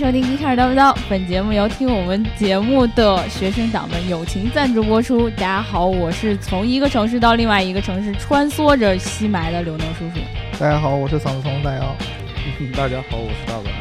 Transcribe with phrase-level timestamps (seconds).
[0.00, 5.28] 收听《一开始叨不叨》，本节目由听我们节目的学生党们友情赞助播出。
[5.28, 10.20] 大家好，我是从一个城市到另外一个城市穿梭着西埋的刘能叔叔。
[10.58, 11.94] 大家好，我是嗓子疼的大姚。
[12.74, 13.79] 大家好，我是大白。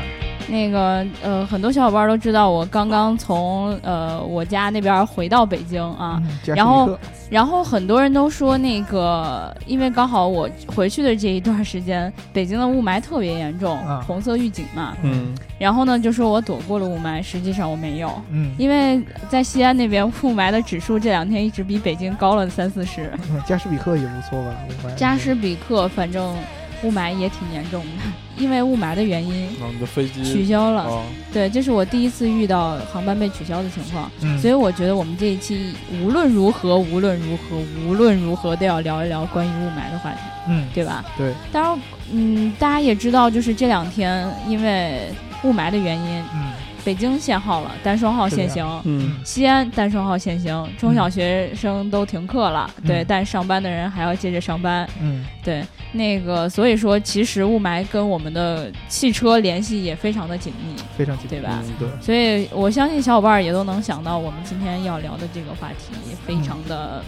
[0.50, 6.98] 那个呃，很多小伙伴都知道我刚刚从呃我家那边回到北京啊，然后
[7.30, 23.12] 然后很多人都说那个，因为刚好我回去的这一段时间，北京的雾霾特别严重，红色预警嘛，嗯，然后呢就说我躲过了雾霾，实际上我没有，嗯，因为在西安那边雾霾的指数这两天一直比北京高了三四十，
[23.46, 24.52] 加什比克也不错吧？
[24.68, 26.36] 雾霾，加什比克反正。
[26.84, 28.04] 雾霾也挺严重的，
[28.38, 31.04] 因为雾霾的原因，你的飞机取消了。
[31.34, 41.04] 对，这是我第一次遇到航班被取消的情况，所以我觉得我们这一期无论如何，无论如何，无论如何都要聊一聊关于雾霾的话题，嗯，对吧？
[41.18, 41.34] 对。
[41.52, 41.80] 当然，
[42.12, 45.10] 嗯，大家也知道，就是这两天因为
[45.44, 46.52] 雾霾的原因，嗯。
[46.86, 48.66] 北京限号了，单双号限行。
[48.86, 52.70] 嗯，西安单双号限行，中小学生都停课了。
[52.86, 54.88] 对，但上班的人还要接着上班。
[55.02, 61.62] 嗯，对，那个所以说，其实雾霾跟我们的汽车联系也非常的紧密，非常紧密，对吧？
[61.78, 61.88] 对。
[62.02, 65.94] 所以我相信小伙伴也都能想到，我们今天要聊的这个话题
[66.26, 67.04] 非常的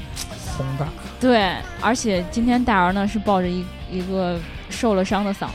[0.58, 0.88] 宏大。
[1.20, 5.54] 对，而且今天大儿呢是抱着一一个受了伤的嗓子。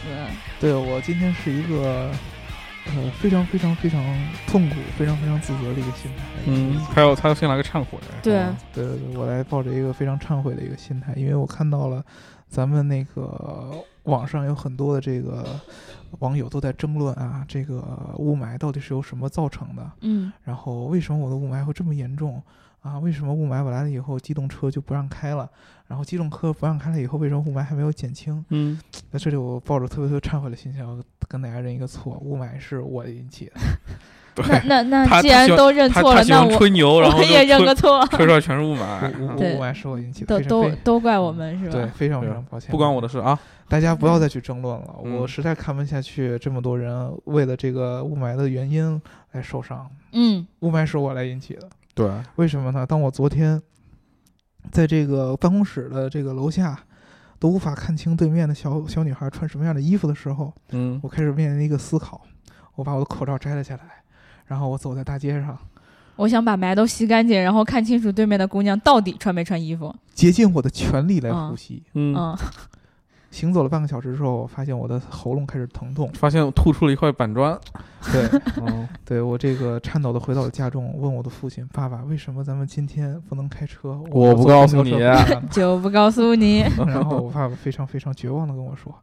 [0.58, 2.10] 对我今天是一个。
[2.94, 4.02] 呃，非常非常非常
[4.46, 6.24] 痛苦，非常非常自责的一个心态。
[6.46, 7.98] 嗯，还有他要先来个忏悔。
[8.22, 12.04] 对，对对对，我来抱着一个非常忏悔的一个心态，因为我看到了
[12.48, 13.72] 咱们那个
[14.04, 15.44] 网上有很多的这个
[16.20, 17.82] 网友都在争论啊，这个
[18.18, 19.90] 雾霾到底是由什么造成的？
[20.02, 22.42] 嗯，然后为什么我的雾霾会这么严重？
[22.86, 25.48] 啊，为什么雾霾我来了以后，机动车就不让开了？
[25.88, 28.44] 然后机动车不让开了以后，为什么雾霾还没有减轻？
[28.50, 28.78] 嗯，
[29.10, 33.52] 在这里我抱着特别特别忏悔的心情，跟大家认一个错，雾霾是我引起的。
[34.66, 39.10] 那那那既然都认错了，那我吹牛，然后也认个错，吹出来全是雾霾。
[39.34, 41.72] 雾霾是我引起的，都都都怪我们是吧？
[41.72, 43.38] 对，非常非常抱歉，不关我的事啊！
[43.66, 49.00] 大家不要再去争论了，我实在看不下去，这么多人为了这个雾霾的原因
[49.32, 49.90] 来受伤。
[50.12, 51.66] 嗯，雾霾是我来引起的。
[51.96, 52.84] 对，为什么呢？
[52.84, 53.60] 当我昨天
[54.70, 56.78] 在这个办公室的这个楼下
[57.38, 62.20] 都无法看清对面的小小女孩穿什么样的衣服的时候，嗯，我开始面临一个思考。
[62.74, 64.04] 我把我的口罩摘了下来，
[64.44, 65.58] 然后我走在大街上，
[66.16, 71.82] 我想把霾都吸干净，然后看清楚对面的姑娘到底穿没穿衣服，竭尽我的全力来呼吸。
[71.94, 72.36] 嗯。
[73.36, 77.54] 行走了半个小时之后，我发现我的喉咙开始疼痛，发现我吐出了一块板砖。
[78.10, 78.40] 对，
[79.04, 84.94] 对我这个颤抖的回到了家中，问我的父亲：“爸爸，为什么咱们今天不能开车？”我不告诉你，
[85.52, 86.60] 就不告诉你。
[86.86, 88.94] 然后我爸爸非常非常绝望的跟我说：“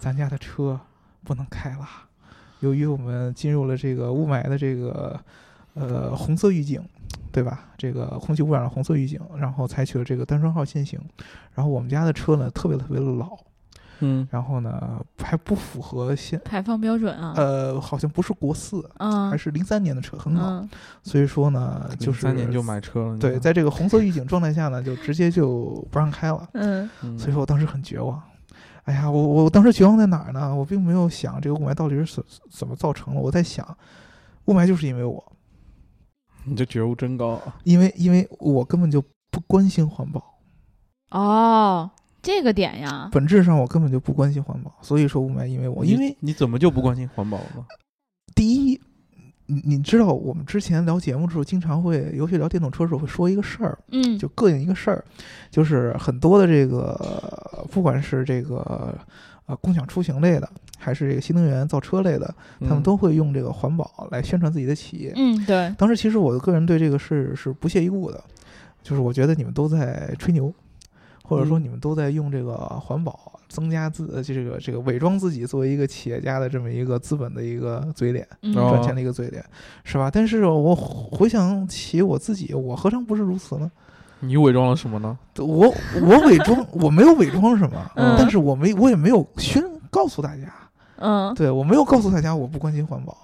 [0.00, 0.80] 咱家的车
[1.22, 1.86] 不能开了，
[2.58, 5.20] 由于我们进入了这个雾霾的这个
[5.74, 6.82] 呃红色预警，
[7.30, 7.66] 对吧？
[7.78, 10.98] 这个空气污染的红色预警，然后采取了这个单双号限行。
[11.54, 13.36] 然后我们家的车呢，特别特别的老。”
[14.00, 17.32] 嗯，然后呢，还不符合现排放标准啊？
[17.36, 20.66] 呃，好像不是国四，嗯，还是零三年的车，很老。
[21.02, 23.18] 所以说呢，就是三年就买车了。
[23.18, 26.48] 对，在这个红色预警状态下呢，就直接就不让开了。
[26.52, 28.22] 嗯，所以说我当时很绝望。
[28.84, 30.54] 哎呀，我我当时绝望在哪儿呢？
[30.54, 33.20] 我并没有想这个雾霾到底是怎怎么造成的。
[33.20, 33.76] 我在想，
[34.44, 35.32] 雾霾就是因为我。
[36.44, 37.30] 你这觉悟真高。
[37.30, 40.22] 啊因为因为我根本就不关心环保。
[41.10, 41.90] 哦。
[42.26, 47.64] 这个点呀，本质上我根本就不关心环保，所以说雾霾因为我，因为你怎么就不关心环保呢？
[48.34, 48.80] 第一，
[49.46, 55.04] 你你知道我们之前聊节目的时候，经常会，尤其聊电动车的时候会说一个事儿，嗯，就膈应一个事儿，
[55.52, 58.92] 就是很多的这个，不管是这个
[59.46, 60.50] 呃共享出行类的，
[60.80, 65.12] 还是这个新能源造车类的，他们都会用这个环保来宣传自己的企业。
[65.14, 65.72] 嗯，对。
[65.78, 68.20] 当时其实我的个人对这个事是不屑一顾的，
[68.82, 70.52] 就是我觉得你们都在吹牛。
[71.26, 79.44] 或者说你们都在用这个环保增加自这个这个伪装自己作为一个企业家的这么一个资本的一个嘴脸，赚钱的一个嘴脸，
[79.84, 80.10] 是吧？
[80.12, 83.70] 但是我回想起我自己，我何尝不是如此呢？
[84.20, 85.18] 你伪装了什么呢？
[85.38, 90.52] 我我伪装，我没有伪装什么， 但是我没我也没有宣告诉大家，
[90.96, 93.16] 嗯，对我没有告诉大家我不关心环保。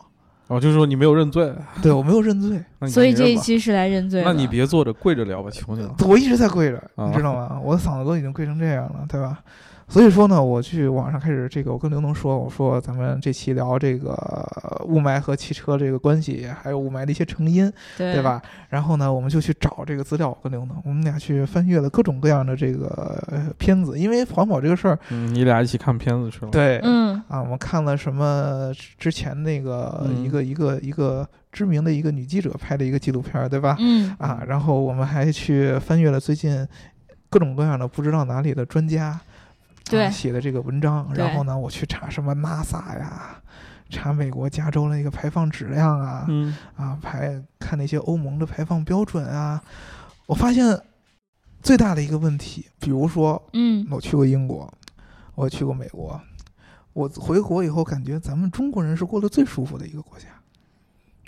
[0.52, 1.50] 哦，就是说你没有认罪，
[1.82, 4.22] 对我没有认罪，所以这一期是来认罪。
[4.22, 5.94] 那你别坐着，跪着聊吧，求你了。
[6.06, 7.58] 我一直在跪着，你知道吗？
[7.64, 9.38] 我的嗓子都已经跪成这样了，对吧？
[9.92, 14.10] 所以说呢，我去网上开始这个，我跟刘能说，我说咱们这期聊这个
[14.86, 18.22] 雾霾和汽车这个关系，还有雾霾的一些成因，对对？
[18.22, 18.40] 吧？
[18.70, 33.76] 然后呢，我们就去找这个资料，我跟刘能，我们俩去翻阅了各种各样的这个呃片子，因为环保这个事儿，嗯，你俩一起看片子去了。，对，嗯啊，我们看了什么之之前那个嗯一个一个一个知名的一个女记者拍的一个纪录片儿，对吧？
[33.78, 36.66] 嗯啊，然后我们还去翻阅了最近
[37.28, 39.20] 各种各样的不知道哪里的专家
[39.84, 40.04] 对。
[40.04, 43.42] 啊、写的这个文章，然后呢，我去查什么 NASA 呀，
[43.90, 46.56] 查美国加州的那个排放质量啊，嗯。
[46.76, 49.62] 啊排看那些欧盟的排放标准啊，
[50.26, 50.78] 我发现
[51.62, 53.86] 最大的一个问题，比如说嗯。
[53.90, 54.72] 我去过英国，
[55.34, 56.20] 我去过美国，
[56.92, 60.26] 我回国以后感觉咱们中国人是过得最舒服的一个国家，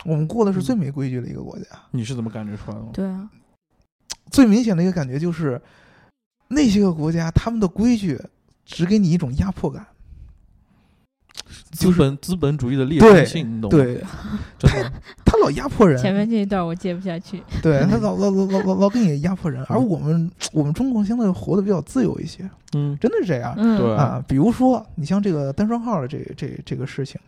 [0.04, 1.64] 我们过的是最没规矩的一个国家。
[1.90, 2.84] 你是怎么感觉出来的？
[2.92, 3.30] 对啊，
[4.30, 5.60] 最明显的一个感觉就是，
[6.48, 8.20] 那些个国家他们的规矩
[8.64, 9.86] 只给你一种压迫感，
[11.72, 13.76] 资本资本主义的劣根性，你懂吗？
[13.76, 14.02] 对
[14.58, 14.92] 真的。
[15.24, 17.42] 他老压迫人，前面这一段我接不下去。
[17.60, 23.52] 对他老老老老老老给你压迫人， 而我们我们中国相对活得比较自由一些，嗯，真的是这样。
[23.56, 27.20] 嗯，对啊，比如说你像这个单双号的这这这个事情，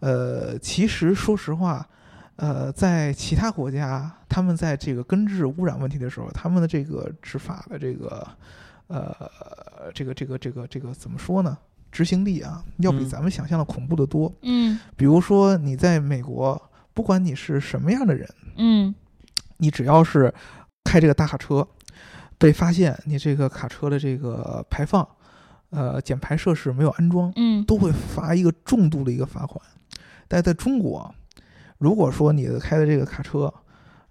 [0.00, 1.86] 呃，其实说实话，
[2.36, 8.26] 呃，在其他国家，他们在这个根治污染问题的时候，他们的这个执法的这个
[8.88, 9.30] 呃
[9.94, 11.56] 这个这个这个这个怎么说呢？
[11.90, 14.30] 执行力啊，要比嗯咱们想象的恐怖的多。
[14.42, 16.60] 嗯比如说你在美国，
[16.92, 18.94] 不管你是什么样的人，嗯
[19.56, 20.32] 你只要是
[20.84, 21.66] 开这个大卡车，
[22.36, 25.08] 被发现你这个卡车的这个排放，
[25.70, 29.60] 呃，减排设施没有安装，嗯都会罚一个重度的一个罚款。
[30.28, 31.14] 但在中国，
[31.78, 33.52] 如果说你的开的这个卡车，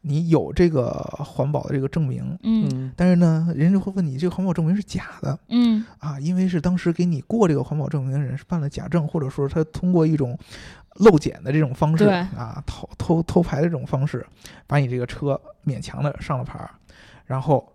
[0.07, 2.69] 你有这个环保的这个证明，嗯。
[2.71, 5.37] 嗯但是呢，人家会问你这个环保证明是假的。
[5.49, 5.85] 嗯。
[5.99, 10.37] 啊，因为是当时给你过这个环保证明的人是办了假证，或者说他通过一种
[10.95, 12.13] 漏检的这种方式对。
[12.13, 14.25] 啊，偷偷偷牌的这种方式，
[14.65, 16.71] 把你这个车勉强的上了牌儿，
[17.25, 17.67] 然后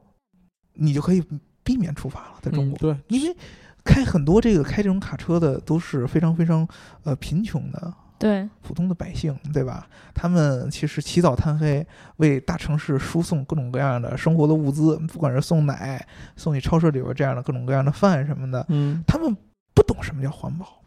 [0.75, 1.23] 你就可以
[1.63, 2.77] 避免处罚了，在中国。
[2.79, 3.37] 嗯对，因为
[3.85, 6.67] 开很多这个开这种卡车的都是非常非常
[7.05, 9.89] 呃贫穷的对，普通的百姓，对吧？
[10.15, 11.85] 他们其实起早贪黑，
[12.19, 19.37] 为大城市输送各种各样的生活的物资，不管是送奶、送你超市里边这样的各种各样的饭什么的，嗯他们
[19.75, 20.81] 不懂什么叫环保，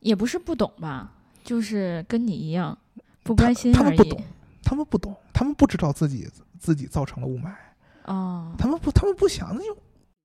[0.00, 1.12] 也不是不懂吧，
[1.42, 2.76] 就是跟你一样
[3.22, 4.22] 不关心而已他们不懂。
[4.62, 6.28] 他们不懂，他们不知道自己
[6.58, 7.50] 自己造成了雾霾，
[8.04, 9.74] 哦，他们不，他们不想，那就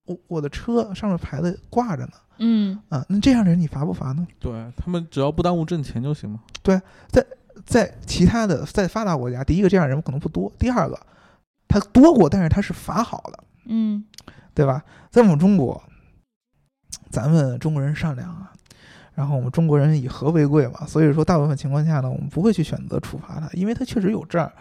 [0.07, 4.25] 我我的车上面牌子挂着呢，嗯啊，那这样的人你罚不罚呢？
[4.39, 6.39] 对他们只要不耽误挣钱就行嘛。
[6.63, 6.81] 在
[7.65, 10.99] 在其他的在发达国家，第一个这样人可能不多，第二个
[11.67, 14.03] 他多过，但是他是罚好的，嗯
[14.55, 14.83] 对吧？
[15.11, 15.83] 在我们中国，
[17.11, 18.53] 咱们中国人善良啊，
[19.13, 24.51] 然后我们中国人以和为贵嘛，所以说大部分情况下呢，我们不会去选择处罚他，因为他确实有证儿，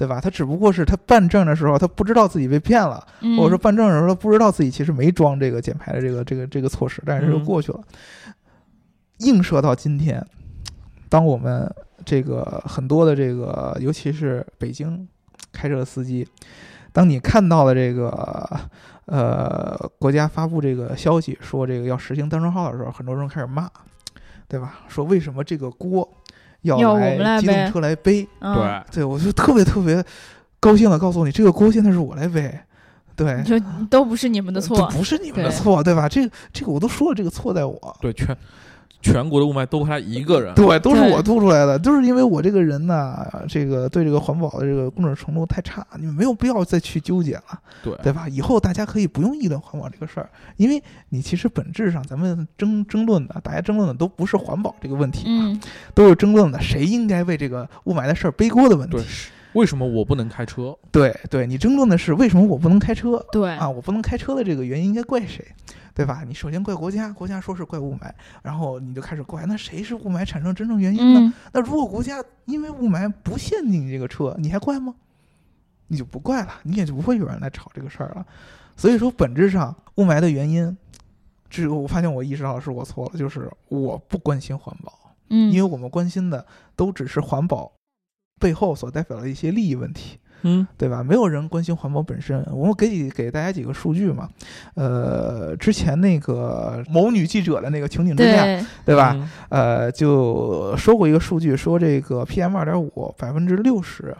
[0.00, 0.18] 对吧？
[0.18, 7.80] 他只不过是他办证的时候，他不知道自己被骗了，嗯，或者说办证的时候他不知道自己其实没装这个减排的这个这个这个措施，但是就嗯过去了。
[9.18, 10.24] 映射到今天，
[11.10, 11.70] 当我们
[12.02, 15.06] 这个很多的这个，尤其是北京
[15.52, 16.26] 开车的司机，
[16.94, 18.58] 当你看到了这个
[19.04, 23.68] 呃国家发布这个消息说这个要实行单双号的时候，很多人开始骂，
[24.48, 24.80] 对吧？
[24.88, 26.10] 说为什么这个锅
[26.62, 28.28] 要要我们来机动背车来背？
[28.40, 30.04] 嗯，对，对我就特别特别
[30.58, 32.58] 高兴的告诉你，这个锅现在是我来背。
[33.16, 33.58] 对，就
[33.90, 34.86] 都不是你们的这错。
[34.86, 36.08] 不是你们的对错，对吧？
[36.08, 37.96] 这个这个我都说了，这个错在我。
[38.00, 38.34] 对，全
[39.02, 40.54] 全国的雾霾都他一个人。
[40.54, 48.28] 对，都是我吐出来的，就是因为我这个人呢，这个对这个环保的这个工作程度太差，你们没有必要再去纠结了，对对吧？
[48.28, 55.60] 以后大家可以不用议论环保这个事儿，因为你其实本质上咱们争争论的，大家争论的都不是环保这个问题，嗯，
[55.94, 59.04] 都是争论的谁应该为这个雾霾的事儿背锅的问题对。
[59.54, 60.76] 为什么我不能开车？
[60.92, 65.44] 对对，你争论的是为什么我不能开车，对啊，我不能开车的这个原因应该怪谁，
[65.94, 66.22] 对吧？
[66.26, 68.10] 你首先怪国家，国家说是怪雾霾，
[68.42, 71.20] 然后你就开始怪，那谁是雾霾产生真正原因呢？
[71.20, 74.94] 嗯那如果国家因为雾霾不限定你这个车，你还怪吗？
[75.88, 78.24] 你就不怪了，你也就不会有人来吵这个事儿了。
[78.76, 80.76] 所以说，本质上雾霾的原因，
[81.50, 87.70] 这个我发现我意识到是我错了，就是我不关心环保，嗯，因为我们关心的都只是环保
[88.40, 90.18] 背后所代表的一些利益问题。
[90.42, 91.02] 嗯对吧？
[91.02, 92.42] 没有人关心环保本身。
[92.50, 94.26] 我们给几给大家几个数据嘛，
[94.72, 99.14] 呃，之前那个某女记者的那个情景之下，对，对吧？
[99.14, 104.16] 嗯呃，就说过一个数据，说这个 PM 二点五百分之六十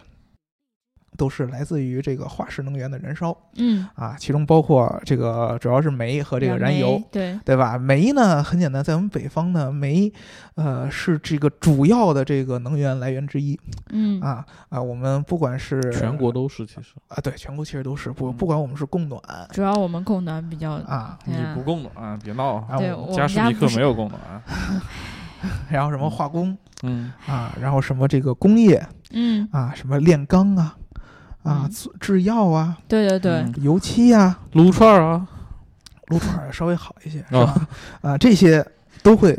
[1.20, 7.76] 都是来自于这个化石能源的燃烧嗯，啊，其中包括这个主要是煤和这个燃油，对，对吧？
[7.76, 10.10] 煤呢，很简单，在我们北方呢，煤，
[10.54, 13.60] 呃，是这个主要的这个能源来源之一
[13.90, 14.80] 嗯啊啊。
[14.80, 16.94] 我们不管是全国都是其实。
[17.08, 19.20] 啊，对，全国其实都是不嗯不管我们是供暖
[19.52, 22.64] 主要我们供暖比较啊，你不供暖，啊别闹。
[22.66, 24.18] 然后对我加士尼克没有供暖。
[25.70, 30.76] 然后什么化工嗯啊，然后什么这个工业嗯，啊，什么炼钢啊
[31.42, 35.26] 啊，嗯制制药啊，对对对，嗯油漆啊，撸串儿啊，
[36.08, 37.68] 撸串儿稍微好一些，是哦吧？
[38.02, 38.64] 啊，这些
[39.02, 39.38] 都会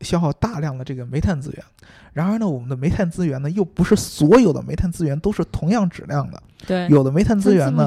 [0.00, 1.64] 消耗大量的这个煤炭资源。
[2.12, 6.42] 然而呢，我们的煤炭资源呢，又不是所有的煤炭资源都是同样质量的。
[6.66, 7.86] 对，有的煤炭资源呢，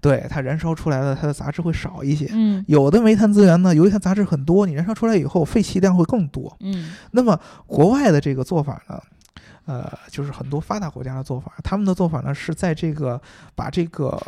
[0.00, 6.56] 对它燃烧出来的它的杂质会少一些；嗯有的煤炭资源呢，由于它杂质很多，你燃烧出来以后废气量会更多。
[6.60, 8.98] 嗯那么国外的这个做法呢，
[9.66, 13.20] 呃，就是很多发达国家的做法，他们的做法呢是在这个
[13.54, 14.20] 把这个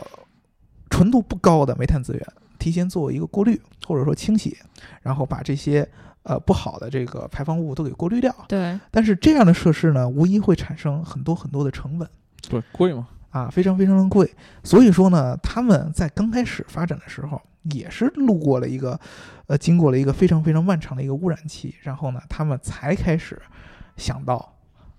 [0.90, 2.26] 纯度不高的煤炭资源
[2.58, 4.56] 提前做一个过滤或者说清洗，
[5.00, 5.88] 然后把这些
[6.24, 8.34] 呃不好的这个排放物都给过滤掉。
[8.48, 12.08] 对，但是这样的设施呢，无疑会产生很多很多的成本。
[12.48, 13.08] 对，贵吗。
[13.30, 17.38] 啊，非常非常的贵，所以说呢，他们在刚开始发展的时候，
[17.74, 18.98] 也是路过了一个，
[19.48, 23.40] 呃，经过了一个非常非常漫长的一个污染期，然后呢，他们才开始
[23.98, 24.56] 想到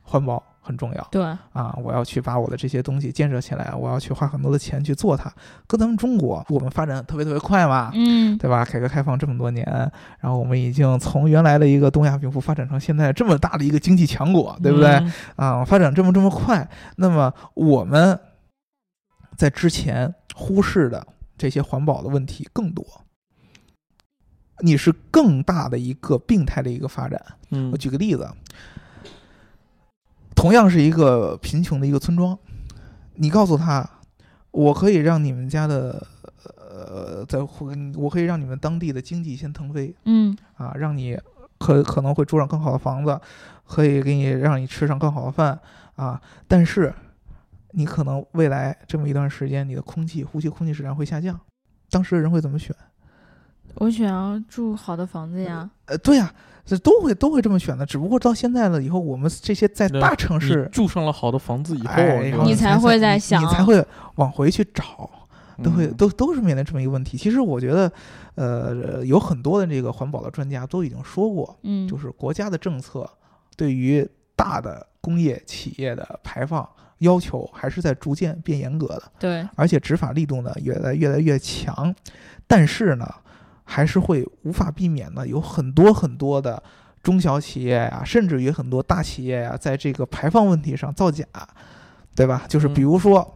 [0.10, 1.24] 环保很重要对，
[1.54, 5.32] 啊，我要去把我的这些东西建设起来，我要去花很多的钱去做它。
[5.68, 8.66] 跟咱们中国，我们发展特别特别快嘛，嗯对吧？
[8.66, 9.66] 改革开放这么多年，
[10.20, 14.90] 然后我们已经从原来的一个东亚病夫发展成现在这么大的一个经济强国，对不对？
[14.90, 18.20] 嗯啊，发展这么这么快，那么我们
[19.38, 21.06] 在之前忽视的
[21.38, 22.86] 这些环保的问题更多，
[24.60, 27.20] 你是更大的一个病态的一个发展。
[27.52, 28.30] 嗯我举个例子，
[30.40, 32.40] 同样是一个贫穷的一个村庄，
[33.16, 33.88] 你告诉他，
[34.52, 36.02] 我可以让你们家的
[36.56, 37.40] 呃，在
[37.98, 40.34] 我可以让你们当地的经济先腾飞，嗯。
[40.56, 41.20] 啊，让你
[41.58, 43.20] 可可能会住上更好的房子，
[43.66, 45.60] 可以给你让你吃上更好的饭
[45.98, 46.94] 啊，但是
[47.72, 51.38] 你可能未来这么一段时间，你的空气呼吸空气质量会下降，
[51.90, 52.74] 当时的人会怎么选？
[53.80, 56.32] 我想要住好的房子呀，呃，对呀、
[56.64, 63.84] 这都会都会这么选的，只不过到现在了以后，我们这些在大城市，住上了好的房子以后，哎，你才会在你想你才会
[64.16, 65.10] 往回去找。
[65.62, 67.18] 都会嗯都都是面临这么一个问题。
[67.18, 67.92] 其实我觉得，
[68.36, 73.10] 呃，有很多的这个环保的专家都已经说过，嗯，就是国家的政策
[73.58, 76.66] 对于大的工业企业的排放
[77.00, 81.94] 要求还是在逐渐变严格的，对，而且执法力度呢越来越来越强，
[82.48, 83.06] 但是呢，
[83.72, 86.62] 还是会无法避免的有很多很多的
[87.04, 91.24] 中小企业呀、甚至于很多大企业呀、在这个排放问题上造假，
[92.16, 92.46] 对吧？
[92.50, 93.36] 就是比嗯如说，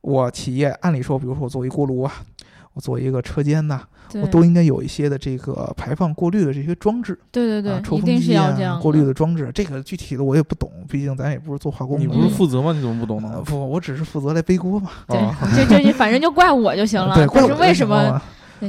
[0.00, 2.12] 我企业按理说，比如说我做一锅炉啊，
[2.74, 7.18] 我做一个车间呐、对我都应该有一些的这个排放过滤的这些装置。
[7.32, 12.00] 对对啊，对，一定是抽风机啊，要这样过滤的装置，这个具体的我也不懂，毕竟咱也不是做化工的。
[12.00, 12.72] 你不是嗯负责吗？
[12.72, 13.32] 你怎么不懂呢？
[13.34, 14.90] 呃不，我只是负责来背锅嘛。
[15.08, 17.12] 对哦，就就就反正就怪我就行了。
[17.18, 18.22] 对，怪但是我为什么？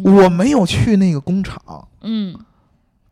[0.03, 2.37] 我没有去那个工厂嗯，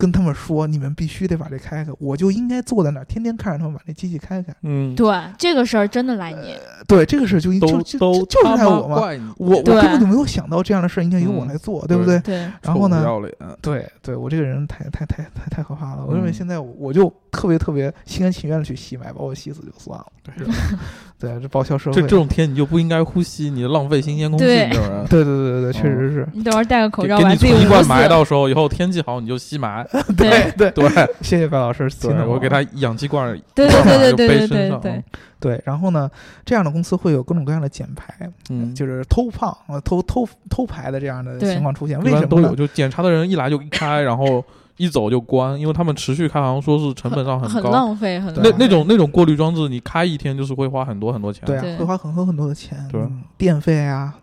[0.03, 4.53] 跟他们说，你们必须得把这开开，我就应该坐在那儿，天天看着他们把那机器开开。
[4.63, 6.57] 嗯，对，这个事儿真的赖你。
[6.85, 8.97] 对，这个事就就都就都就就是赖我嘛。
[9.37, 12.19] 我我根本就没有想到这样的事儿应该由我嗯来做，对不对？
[12.19, 16.03] 对，然后呢臭不要脸，对对，我这个人太太太太太可怕了。
[16.05, 20.05] 我认为嗯现在我就特别特别心甘情愿的去吸霾，把我吸死就算了。
[20.21, 20.45] 对
[21.17, 21.95] 对，这报销社会。
[21.95, 24.69] 这这种天你就不应该呼吸，你浪费新鲜空气，对。
[25.09, 26.27] 对对对对对，确实是。
[26.33, 27.87] 你等会儿戴个口罩把自己给你存一捂死。
[27.87, 29.85] 罐霾，到时候以后天气好你就吸霾。
[30.17, 30.89] 对对对
[31.21, 35.03] 谢谢白老师，听对，我给他氧气罐儿，对对对对对对就背身上对
[35.39, 36.09] 对，然后呢，
[36.45, 41.99] 这样的公司会有各种各样的减排，嗯，就是偷胖、呃偷偷偷排的这样的情况出现。
[42.01, 42.55] 为什么都有，？
[42.55, 44.43] 就检查的人一来就一开，然后
[44.77, 47.69] 一走就关，因为他们持续开，好像说是成本上很高。
[47.69, 51.43] 浪费，很那浪费那种那种过滤装置，你开一天就是会花很多很多钱。
[51.45, 54.15] 对啊，会花很多很多的钱，对嗯电费啊，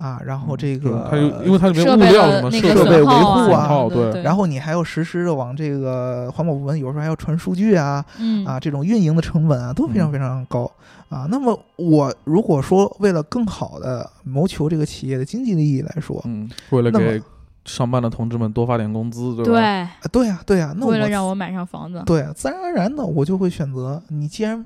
[0.00, 10.70] 啊，然后这个它有因为它里面物料什么设备维护啊啊，对对，然后你还要实时的往这个环保部门，有时候还要传数据啊，嗯啊，这种运营的成本啊都非常嗯非常高
[11.10, 11.26] 啊。
[11.30, 17.22] 那么我如果说为了更好的谋求这个企业的经济利益来说，嗯，为了给
[17.66, 19.50] 上班的同志们多发点工资，对吧？
[19.52, 24.64] 对，啊对呀对呀，那我为了让我买上房子，对自然而然的我就会选择，你既然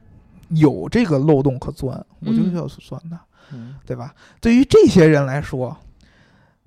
[0.50, 3.20] 有这个漏洞可钻，我就是要去钻它，嗯
[3.84, 4.14] 对吧？
[4.40, 5.76] 对于这些人来说，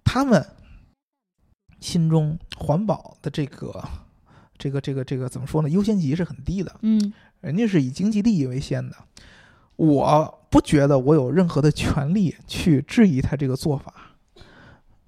[0.03, 0.45] 他们
[1.79, 3.83] 心中环保的这个
[4.57, 5.69] 这个这个这个怎么说呢？
[5.69, 8.95] 优先级是很低的，嗯人家是以经济利益为先的。
[9.75, 13.93] 我不觉得我有任何的权利去质疑他这个做法，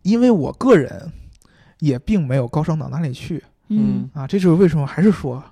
[0.04, 1.12] 因为我个人
[1.80, 4.28] 也并没有高尚到哪里去嗯啊。
[4.28, 5.44] 这就是为什么还是说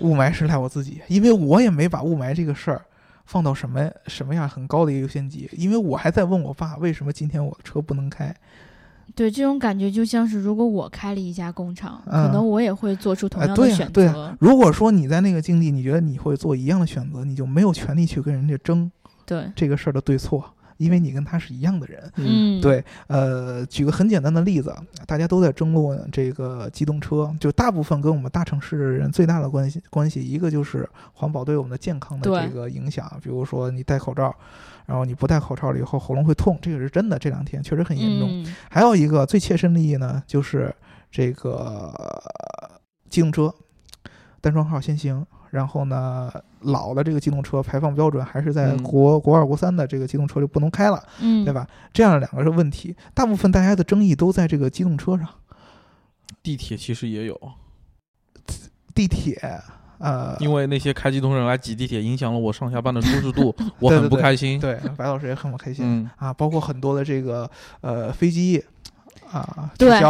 [0.00, 2.84] 雾霾是赖我自己，因为我也没把雾霾这个事儿
[3.28, 8.34] 放到什么什么样很高的一个优先级，因为我还在问我爸为什么今天我的车不能开。
[9.14, 14.36] 对，这种感觉就像是如果我开了一家工厂，嗯可能我也会做出同哎，样的选对呀对呀择。
[14.40, 18.90] 如果说你在那个境地，你觉得你会做一样的选择，你就没有权利去跟人家争
[19.26, 22.10] 对，这个事儿的对错，因为你跟他是一样的人。
[22.16, 24.74] 嗯，对，呃，举个很简单的例子，
[25.06, 34.34] 大家都在争论这个机动车，就大部分跟我们大城市的人最大的关系关系，一个就是环保对我们的健康的这个影响，比如说你戴口罩，
[34.86, 38.28] 然后你不戴口罩了以后喉咙会痛，这个是真的，这两天确实很严重。
[38.30, 40.74] 嗯还有一个最切身利益呢，就是
[41.10, 42.80] 这个呃
[43.10, 43.52] 机动车
[44.40, 51.52] 单双号限行，然后呢，老的这个机动车排放标准还是在嗯国、国二、国三的这个机动车就不能开了，嗯，对？
[51.52, 51.66] 吧？
[51.92, 55.28] 这样两个是问题，大部分大家的争议都在这个机动车上，
[56.42, 57.40] 地铁其实也有，
[58.94, 59.40] 地铁。
[60.00, 64.60] 呃，因为那些开机动车人来挤地铁，影响了我上下班的舒适度， 我很不开心。
[64.60, 67.50] 对白老师也很不开心、嗯，啊，包括很多的这个
[67.80, 68.64] 呃飞机
[69.28, 70.00] 啊取对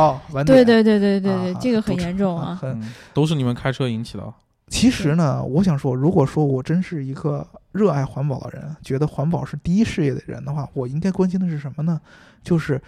[0.44, 2.58] 对，对对对对对，啊这个很严重啊。
[2.60, 4.34] 很嗯都是你们开车引起的。
[4.68, 12.00] 其实呢，我想说，如果说我真是一个热爱环保的人，觉得环保是第一事业的人的话，我应该关心的是什么呢？
[12.42, 12.80] 就是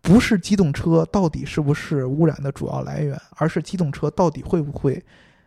[0.00, 5.02] 不是机动车到底是不是污染的主要来源，而是机动车到底会不会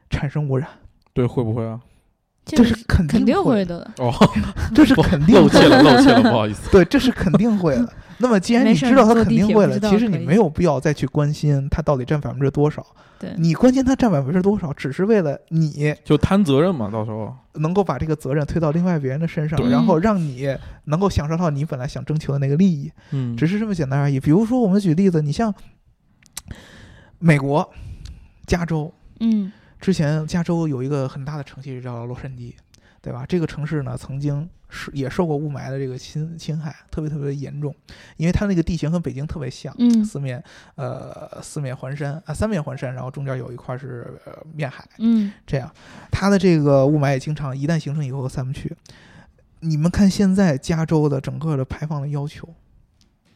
[0.09, 0.69] 产生污染？
[1.11, 1.79] 对，会不会啊？
[2.45, 3.89] 这这个是肯定肯定会会的。
[3.97, 4.13] 哦，
[4.75, 6.69] 这是肯定会 露怯了，的，露怯了，不好意思。
[6.71, 7.93] 对，这是肯定会的。
[8.23, 12.83] 那么既然你知道他肯定会了，其实你没有必要再去关心他到底占百分之多少。
[13.19, 17.35] 对，你关心他占百分之多少，只是为了你就摊责任嘛，到时候。
[17.55, 20.47] 能够把这个责任推到另外别人的身上，然后让你
[20.85, 24.19] 能够享受到你本来想征求的那个利益，嗯，只是这么简单而已。
[24.19, 25.53] 比如说，我们举例子，你像
[27.19, 27.69] 美国
[28.47, 32.53] 加州，嗯之前加州有一个很大的城市叫洛杉矶，
[33.01, 33.23] 对吧？
[33.27, 37.73] 这个城市呢，曾经是也受过雾霾的这个侵侵害，特别特别严重，
[38.17, 40.43] 因为它那个地形和北京特别像，嗯四面
[40.75, 45.31] 呃四面环山啊，三面环山，然后中间有一块是呃面海，嗯。
[45.45, 45.71] 这样，
[46.11, 48.75] 它的这个雾霾也经常一旦形成以后散不去。
[49.59, 52.49] 你们看现在加州的整个的排放的要求，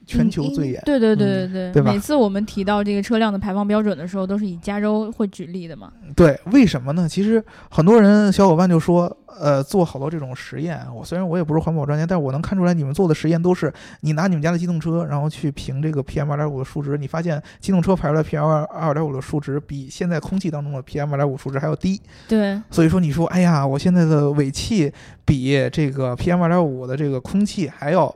[0.08, 0.86] 全球最严嗯。
[0.86, 5.92] 对对对嗯对对吧每次我们提到这个车辆的排放标准的时候，都是以加州会举例的嘛。
[6.16, 7.08] 对，为什么呢？
[7.08, 10.80] 其实很多人小伙伴就说，呃，做好多这种实验。
[10.96, 22.02] 我虽然我也不是环保专家，但是我能看出来你们做的实验都是你拿你们家的机动车，然后去评这个 PM 二点五的数值，你发现机动车排出来 PM 二二点五的数值比现在空气当中的 PM 二点五数值还要低。
[22.28, 24.92] 对，所以说，你说，哎呀，我现在的尾气
[25.26, 28.14] 比这个 PM 二点五的这个空气还要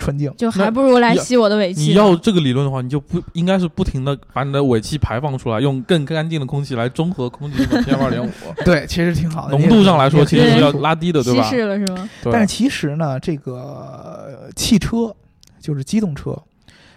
[0.00, 0.32] 纯净。
[0.36, 1.82] 就还不如来吸我的尾气。
[1.82, 8.30] 你要这个理论的话，你就不应该是不停的把你的尾气排放出来，用更干净的空气来中和空气中的 PM 二点五。
[8.64, 9.58] 对，其实挺好的。
[9.58, 10.94] 浓度上来说，其实是要拉。
[10.94, 11.42] 低的，对吧？
[11.42, 12.08] 稀释了是吗？
[12.22, 15.14] 对但是其实呢，这个呃汽车
[15.58, 16.36] 就是机动车，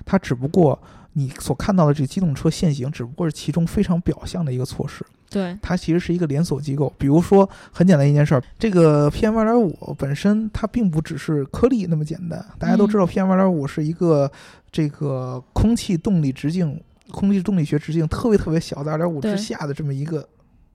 [0.05, 0.77] 它只不过
[1.13, 5.05] 你所看到的这个机动车限行，只不过是其中非常表象的一个措施。
[5.33, 6.93] 对，它其实是一个连锁机构。
[6.95, 12.45] 比如说，很简单一件事儿，这个 PM 二点五本身它并不只是颗粒那么简单。
[12.59, 14.31] 大家都知道，PM 二点五是一个
[14.71, 20.23] 这个空气动力直径、空气动力学直径特别特别小的二点五之下的这么一个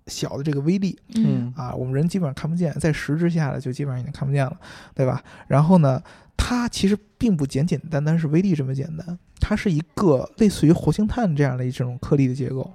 [0.08, 0.98] 小的这个微粒。
[1.14, 4.56] 嗯啊，我们人基本上看不见，在十之下的就基本上已经看不见了，
[4.92, 5.22] 对吧？
[5.46, 6.02] 然后呢，
[6.36, 12.68] 它其实并不简简单单是微粒这么简单，它是一个类似于活性炭这样的一种颗粒的结构，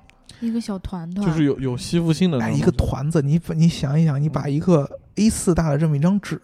[0.45, 6.41] 一个小团团，就是有有吸附性的那哎，种一个团子，你你想一想，你把一个 A 4大的这么一张纸，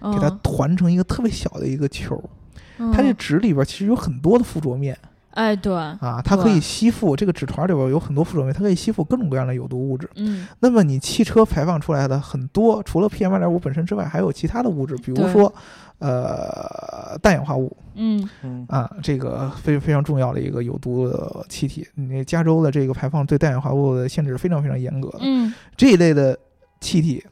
[0.00, 0.12] 嗯。
[0.14, 2.22] 给它团成一个特别小的一个球，
[2.78, 4.96] 嗯它这纸里边其实有很多的附着面
[5.40, 10.06] 哎对，啊，它可以吸附这个纸团里边有很多附着物，它可以吸附各种各样的有毒物质。
[10.16, 15.50] 嗯那么你汽车排放出来的很多，除了 PM 二点五本身之外，还有其他的物质，比如说，
[15.98, 21.86] 呃，氮氧化物嗯嗯啊，这个非非常重要的一个有毒的气体。
[21.94, 25.20] 你加州的这个排放对氮氧化物的限制是非常非常严格的。
[25.22, 26.38] 嗯这一类的
[26.82, 27.24] 气体，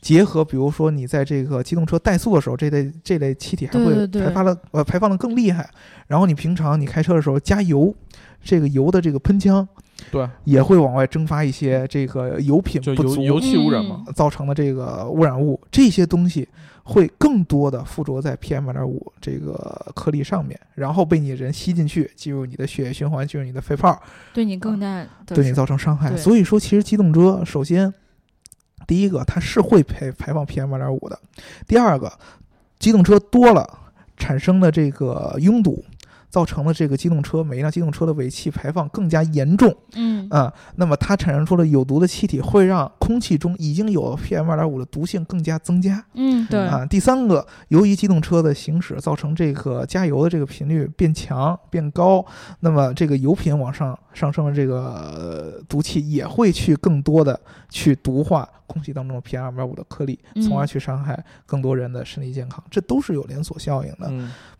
[0.00, 5.68] 结合比如说你在这个机动车怠速的时候，这类这类气体还会对对对排发的呃排放的更厉害。
[6.06, 7.94] 然后你平常你开车的时候加油，
[8.42, 9.66] 这个油的这个喷枪
[10.10, 14.04] 对，也会往外蒸发一些这个油品不足油油气污染嘛。
[14.14, 16.48] 造成的这个污染物，这些东西
[16.84, 24.00] 会更多的附着在 PM 二点五这个颗粒上面，然后被你人吸进去，进入你的血液循环，进入你的肺泡，
[24.32, 24.78] 对你更
[25.26, 26.16] 对你造成伤害。
[26.16, 27.92] 所以说，其实机动车首先
[28.88, 31.16] 第一个它是会排排放 PM 二点五的，
[31.68, 32.12] 第二个
[32.80, 33.64] 机动车多了
[34.16, 35.84] 产生的这个拥堵。
[36.30, 46.04] 造成了这个机动车每一辆机动车的尾气排放更加严重，嗯啊，那么它产生出了有毒的气体，会让空气中已经有 PM 二点五的毒性更加增加。
[46.12, 46.84] 嗯，对啊。
[46.84, 52.22] 第三个，由于机动车的行驶造成这个加油的这个频率变强变高，
[52.60, 62.62] 那么这个油品往上上升的这个毒气也会去更多的去毒化空气当中的 PM 二点五的颗粒，从而去伤害更多人的身体健康。
[62.70, 64.12] 这都是有连锁效应的。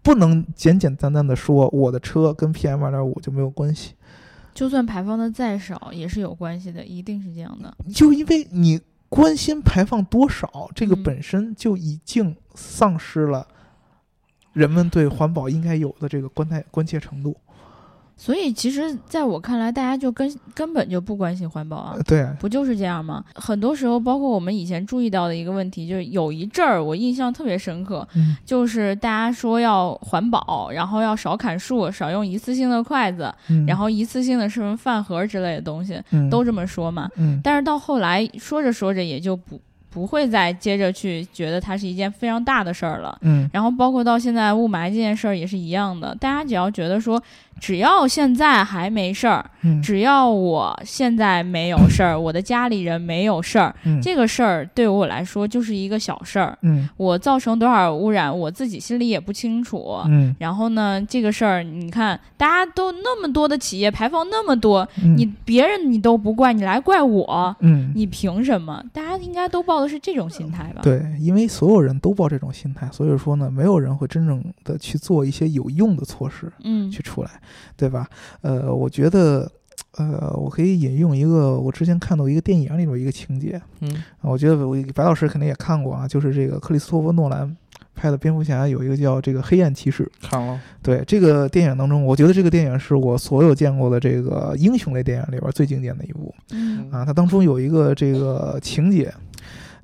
[0.03, 3.95] 不能简简单单的说我的车跟 PM 二点五就没有关系，
[4.53, 7.73] 就算排放的再少也是有关系的，一定是这样的。
[7.95, 13.47] 就因为你关心排放多少，这个本身就已经丧失了
[14.53, 17.37] 人们对环保应该有的这个关态关切程度。
[18.21, 23.25] 所以，其实在我看来，大家就根根本就不关心环保啊，对，不就是这样吗？
[23.37, 28.07] 很多时候，包括我们以前注意到的一个问题，就是有一阵儿我印象特别深刻，
[28.45, 33.33] 就是大家说要环保，然后要少砍树，少用一次性的筷子，
[33.67, 37.09] 然后一次性的什么饭盒之类的东西，都这么说嘛。
[37.45, 39.61] 但是到后来说着说着也就不。
[39.99, 47.21] 不会再接着去觉得它是一件非常大的事儿了，嗯，然后包括到现在雾霾这件事儿也是一样的，大家只要觉得说，
[47.59, 49.45] 只要现在还没事儿，
[49.83, 68.81] 只要我现在没有事儿，我的家里人没有事儿，这个事儿对我来说就是一个小事儿，嗯，我造成多少污染，我自己心里也不清楚，嗯，然后呢，这个事儿你看，大家都那么多的企业排放那么多，你别人你都不怪，你来怪我，嗯，你凭什么？
[68.93, 69.88] 大家应该都报。
[69.89, 70.83] 都是这种心态吧？
[70.83, 77.31] 对，因为所有人都抱这种心态，所以说呢，没有人会真正的去做一些有用的措施，嗯，去出来，
[77.75, 78.07] 对吧？
[78.43, 79.51] 呃，我觉得，
[79.97, 87.57] 呃，我可以引用一个我之前看到一个电影里边一个情节，嗯，我觉得我白老师肯定也看过啊，就是这个克里斯托弗诺兰。
[88.01, 90.61] 拍的蝙蝠侠有一个叫这个黑暗骑士，看了。
[90.81, 96.33] 对这个电影当中，我觉得这个电影是我所有见过的这个英雄类电影里边最经典的一部。
[96.53, 99.13] 嗯啊，它当中有一个这个情节，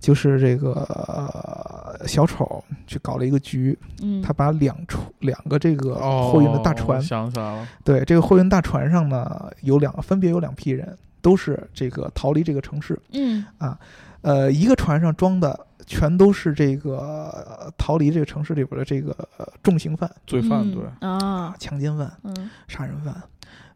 [0.05, 7.67] 就是这个小丑去搞了一个局，嗯，他把两船两个这个货运的大船，想起来了。
[7.83, 13.01] 对，这个货运大船上呢有两分别有两批人，都是这个逃离这个城市。
[13.12, 13.79] 嗯啊，
[14.21, 15.59] 呃，一个船上装的。
[15.87, 19.14] 全都是这个逃离这个城市里边的这个
[19.62, 23.14] 重刑犯、罪犯，对啊，强奸犯、嗯，杀人犯，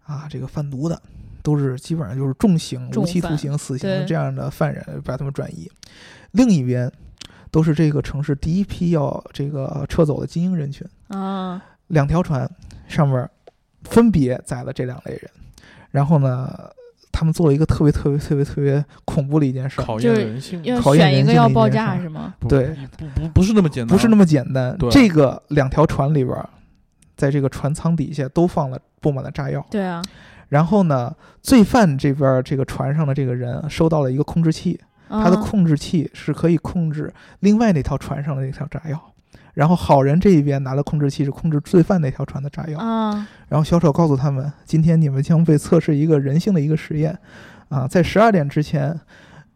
[0.04, 0.98] 啊，这个贩毒的，
[1.42, 5.70] 都是基本上就是重刑、无期徒刑、死刑这样的犯人，把他们转移。
[6.32, 6.90] 另一边
[7.50, 11.62] 都是这个城市第一批要这个撤走的精英人群啊。
[11.88, 12.50] 两条船
[12.86, 13.28] 上面
[13.84, 15.30] 分别载了这两类人，
[15.90, 16.70] 然后呢？
[17.10, 22.32] 他们做了一个特别特别特别特别恐怖的一件事，考验人性，考验人性要爆炸是吗？
[22.48, 24.78] 对，不不不是那么简单，不是那么简单。
[24.88, 26.38] 这个两条船里边，
[27.16, 29.66] 在这个船舱底下都放了布满了炸药。
[29.68, 30.00] 对啊。
[30.48, 31.12] 然后呢，
[31.42, 39.00] 罪犯这边这个船上的这个人收到了一个控制器，他的控制器是可以控制另外那条船上的那条炸药。
[39.54, 42.78] 然后好人这一边拿了控制器，是控制罪犯那条船的炸药。
[42.78, 47.18] 啊，然后小丑告诉他们，今天你们将被测试一个人性的一个实验，
[47.68, 49.00] 啊，在十二点之前，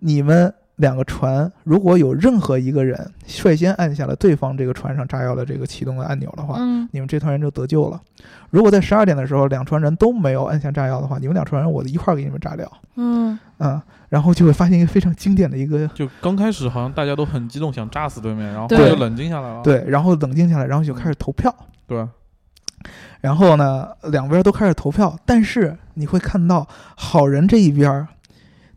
[0.00, 8.00] 你们两个船如果有任何一个人率先按下了对方这个船上炸药的这个启动的按钮的话，嗯，你们这团人就得救了。
[8.50, 12.70] 如果在十二点的时候两船人都没有按下炸药的话，你们两船人我一块儿给你们炸掉。
[12.96, 13.80] 嗯，嗯。
[14.08, 19.62] 然后就会发现一个非常经典的一个，就刚开始好像大家都很激动，想炸死对面，然后就冷静下来了。
[19.62, 21.54] 对，然后冷静下来，然后就开始投票。
[21.87, 22.06] 对，
[23.22, 28.06] 然后呢，两边都开始投票，但是你会看到好人这一边，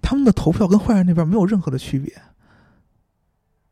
[0.05, 2.13] 他们的投票跟坏人那边没有任何的区别，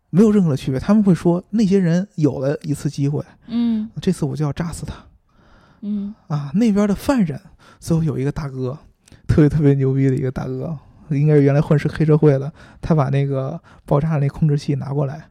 [0.09, 0.79] 没有任何的区别。
[0.79, 4.95] 他们会说那些人有了一次机会，嗯，这次我就要炸死他，
[5.81, 7.39] 嗯啊，那边的犯人
[7.79, 8.79] 最后有一个大哥，
[9.27, 10.75] 特别特别牛逼的一个大哥。
[11.09, 15.29] 应该是原来混是黑社会的，他把那个爆炸那控制器拿过来，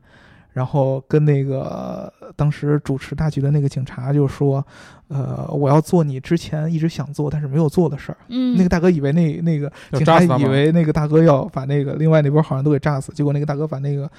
[0.53, 4.65] 然后跟那个当时主持大局的那个警察就说
[5.09, 14.11] ：“呃，我要做你之前一直想做但是没有做的事儿。”嗯，那个大哥以为那那个警察以为那个大哥要把那个另外那波好人都给炸死，结果那个大哥把那个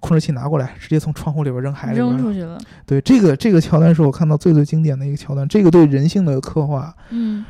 [0.00, 2.58] 控制器拿过来，直接从窗户里边扔海里扔出去了。
[2.86, 7.44] 对，这个这个桥段是我看到最最经典的一个桥段，这个对人性的刻画，嗯。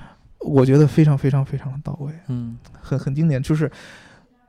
[0.46, 3.42] 我觉得非常非常非常的到位，嗯，很很经典。
[3.42, 3.70] 就是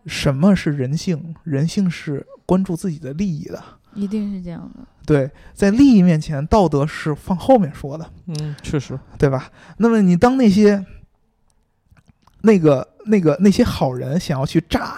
[0.06, 1.36] 什么是人性？
[1.44, 3.62] 人性是关注自己的利益的，
[3.94, 4.84] 一定是这样的。
[5.06, 8.10] 对，在利益面前，道德是放后面说的。
[8.28, 9.50] 嗯，确实，对吧？
[9.78, 10.84] 那么你当那些
[12.42, 14.96] 那个那个那些好人想要去炸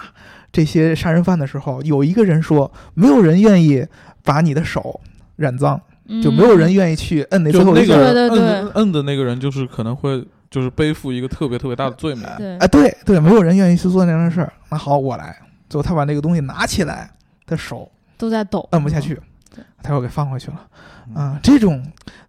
[0.50, 3.86] 这些杀人犯的时候，有一个人说，没有人愿意
[4.24, 5.00] 把你的手
[5.36, 7.86] 染脏，嗯就没有人愿意去摁那最后一。
[7.86, 12.24] 个摁摁的那个人，就是可能会就是背负一个特别特别大的罪名。
[12.38, 14.52] 对哎，对对，没有人愿意去做那样的事儿。
[14.70, 15.36] 那好，我来。
[15.68, 17.10] 最后他把那个东西拿起来，
[17.46, 19.20] 他手都在抖，摁不下去
[19.54, 20.66] 对，他又给放回去了。
[21.08, 21.84] 嗯啊，这种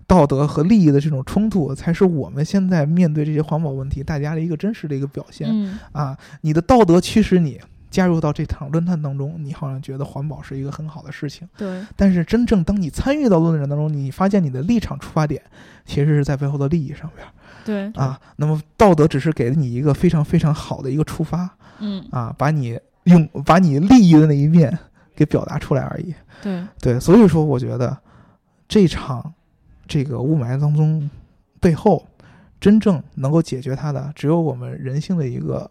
[0.06, 5.48] 道德和利益的这种冲突，才是我们现在面对这些环保问题，大家的一个真实的一个表现。
[5.50, 11.48] 嗯啊，你的道德驱使你加入到这场论坛当中，你好像觉得环保是一个很好的事情。
[11.58, 15.42] 对，但是真正当你参与到论坛当中，你发现你的立场出发点
[15.86, 17.26] 其实是在背后的利益上边
[17.66, 18.20] 对，啊。
[18.38, 24.78] 那么道德只是给了你一个非常非常好的一个出发嗯啊，把你用把你利益的那一面
[25.16, 26.14] 给表达出来而已。
[26.42, 27.98] 对，对，所以说我觉得
[28.68, 29.34] 这场
[29.88, 31.10] 这个雾霾当中
[31.60, 32.06] 背后
[32.60, 35.70] 真正能够解决它的，只有我们人性的一个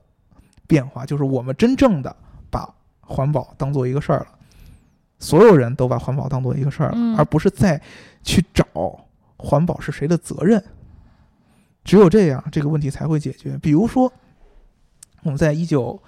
[0.66, 2.14] 变化，就是我们真正的
[2.50, 2.68] 把
[3.00, 4.26] 环保当做一个事儿了，
[5.18, 7.80] 所有人都把环保当做一个事儿了，嗯而不是再
[8.22, 8.66] 去找
[9.36, 10.62] 环保是谁的责任。
[11.88, 13.56] 只有这样，这个问题才会解决。
[13.62, 14.12] 比如说，
[15.22, 15.98] 我们在一九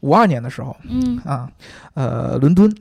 [0.00, 1.18] 五二年的时候嗯。
[1.26, 1.50] 啊，
[1.92, 2.74] 呃，伦敦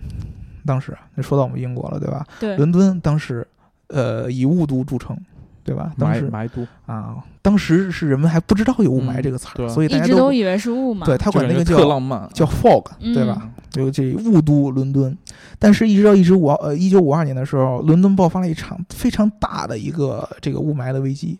[0.65, 2.25] 当时那说到我们英国了，对吧？
[2.39, 3.45] 对，伦敦当时
[3.89, 5.17] 呃以雾都著称，
[5.65, 5.91] 对吧？
[5.99, 9.21] 当时埋埋都，啊，当时是人们还不知道有雾霾嗯。
[9.21, 13.13] 这个词儿，所以大一家都直都以为是雾嘛，对他管那个就感觉特浪漫，叫 fog，嗯。
[13.13, 13.51] 对吧？
[13.69, 15.17] 就这雾都伦敦，
[15.59, 21.37] 但是一直到一直五呃一九五二年的时候，伦敦爆发了一场非常大的一个这个雾霾的危机，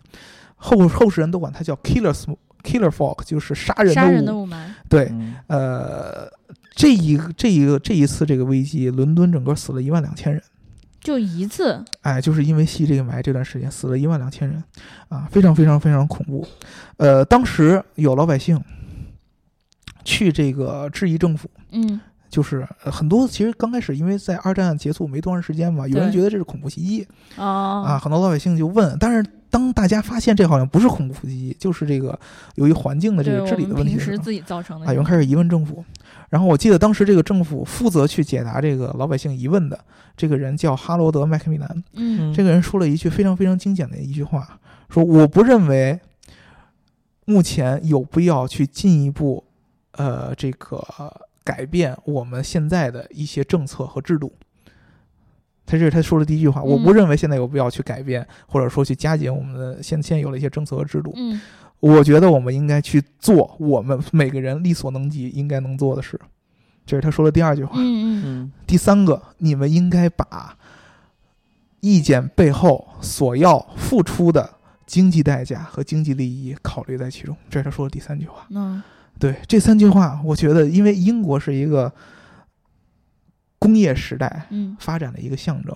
[0.56, 2.14] 后后世人都管它叫 killer
[2.64, 4.46] killer fog，就是杀人杀人的雾。
[4.46, 5.36] 霾，对，嗯。
[5.48, 6.28] 呃，
[6.72, 10.42] 这一个这一个这一次这个危机，伦敦整个死了一万两千人。
[11.00, 14.64] 就一次，哎，就是因为吸这个霾，这段时间死了一万两千人，
[15.10, 16.48] 啊，非常非常非常恐怖。
[16.98, 18.60] 呃，当时有老百姓
[20.04, 22.00] 去这个质疑政府，嗯。
[22.28, 27.08] 就是、呃很多其实刚开始因为在二战结束没多长时间嘛，有人觉得这是恐怖袭击。
[27.38, 32.20] 啊，啊很多老百姓就问，但是当大家发现这好像不是恐怖袭击，就是这个
[32.56, 35.82] 由于环境的这，个治理的问题的时候，平时自己造成的啊，有人开始疑问政府。
[36.30, 39.80] 然后我记得当时这个政府负责去解答这个老百姓疑问的
[40.18, 45.98] 这个人叫哈罗德·麦克米兰，嗯这个人说了一句非常非常经典的一句话，说我不认为
[47.24, 49.42] 目前有必要去进一步
[49.94, 50.84] 呃这个
[51.46, 54.34] 改变我们现在的一些政策和制度。
[55.66, 61.14] 他这是他说的第一句话，我不嗯认为现在有必要去改变，或者说去加紧我们的现现有的一些政策和制度。
[61.16, 61.40] 嗯
[61.82, 66.20] 我觉得我们应该去做我们每个人力所能及应该能做的事。
[66.86, 67.74] 这是他说的第二句话。
[67.78, 70.58] 嗯嗯嗯第三个，你们应该把
[71.82, 74.50] 意见背后所要付出的
[74.88, 77.36] 经济代价和经济利益考虑在其中。
[77.50, 78.48] 这是他说的第三句话。
[78.50, 78.82] 嗯
[79.20, 81.92] 对这三句话，我觉得，因为英国是一个
[83.60, 85.76] 工业时代嗯发展的一个象征，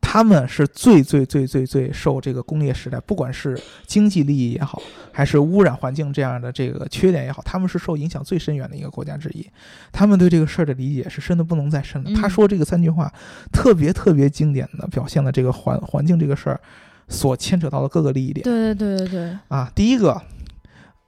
[0.00, 4.80] 他们是最最最最最受这个工业时代，不管是经济利益也好，
[5.12, 9.44] 还是污染环境这样的这个缺点也好，他们是受影响最深远的一个国家之一。
[9.90, 12.10] 他们对这个事儿的理解是深的不能再深了。
[12.10, 13.12] 嗯他说这个三句话，
[13.52, 16.60] 特别特别经典的表现了这个环环境这个事儿
[17.08, 18.44] 所牵扯到的各个利益点。
[18.44, 20.22] 对对对对对，啊，第一个，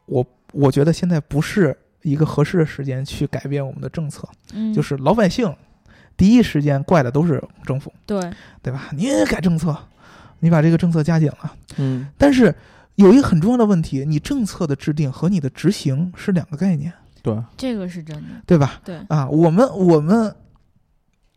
[0.07, 1.77] 我我觉得现在不是
[2.09, 5.53] 一个合适的时间去改变我们的政策，嗯，就是老百姓
[6.17, 8.21] 第一时间怪的都是政府，对，
[8.63, 8.89] 对吧？
[8.93, 9.77] 你也改政策，
[10.41, 12.09] 你把这个政策加紧了，嗯。
[12.17, 12.55] 但是
[12.97, 16.93] 有一个很重要的问题，你政策的制定和你的执行是两个概念，
[17.23, 18.81] 对，这个是真的，对吧？
[18.85, 20.35] 对，啊，我们我们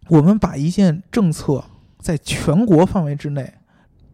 [0.07, 1.63] 我们把一件政策
[1.99, 3.53] 在全国范围之内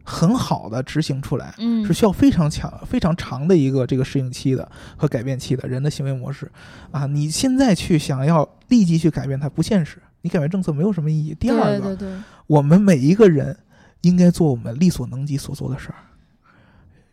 [0.10, 6.50] 很好的执行出来，嗯是需要非常强、非常长的一个这个适应期的和改变期的人的行为模式
[6.92, 7.06] 啊！
[7.06, 11.36] 你现在去想要立即去改变它不现实，你改变政策没有什么意义。
[11.38, 12.18] 第二个，对对对，
[12.48, 13.58] 我们每一个人
[14.02, 15.96] 应该做我们力所能及所做的事儿。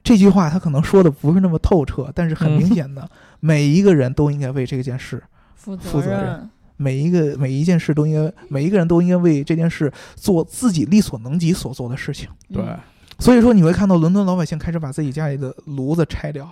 [0.05, 5.21] 这句话他可能说的不是那么透彻，但是很明显的，每一个人都应该为这件事，
[5.57, 12.29] 负负责任任，每一个每一件事都应该，每一个人都应该为这件事做自己力所能及所做的事情。
[12.53, 12.63] 对。
[12.63, 12.79] 嗯，
[13.19, 16.49] 所以说，你会看到伦敦老百姓开始把自己家里的炉子拆掉，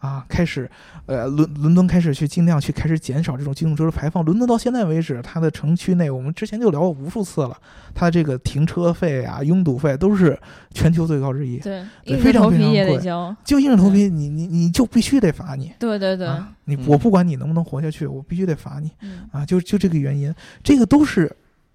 [0.00, 0.68] 啊，开始，
[1.06, 4.24] 呃，伦伦敦开始去尽量去开始减少这种机动车的排放。
[4.24, 7.56] 伦敦到现在为止，它的城区内，我们之前就聊过无数次了，
[7.94, 10.38] 它这个停车费啊、拥堵费都是
[10.72, 11.58] 全球最高之一。
[11.58, 15.72] 对，对硬着头皮非常非常贵也交，就硬着头皮，你你你就必须得罚你。
[15.78, 19.44] 对对对，啊，你嗯我不管你能不能活下去，我必须得罚你嗯啊！
[19.44, 20.34] 就就这个原因，
[20.64, 21.30] 这个都是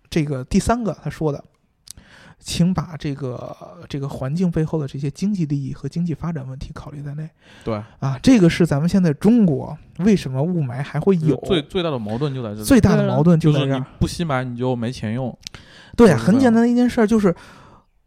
[0.09, 1.43] 这个第三个他说的。
[2.39, 3.55] 请把这个
[3.89, 7.29] 这个环境背后的这些经济利益和经济发展问题考虑在内。
[7.63, 15.35] 对啊，这个是咱们现在中国为什么雾霾还会有最最大的矛盾就在这里，最大的矛盾就是你不吸霾你就没钱用。
[15.95, 17.33] 对啊，很简单的一件事就是，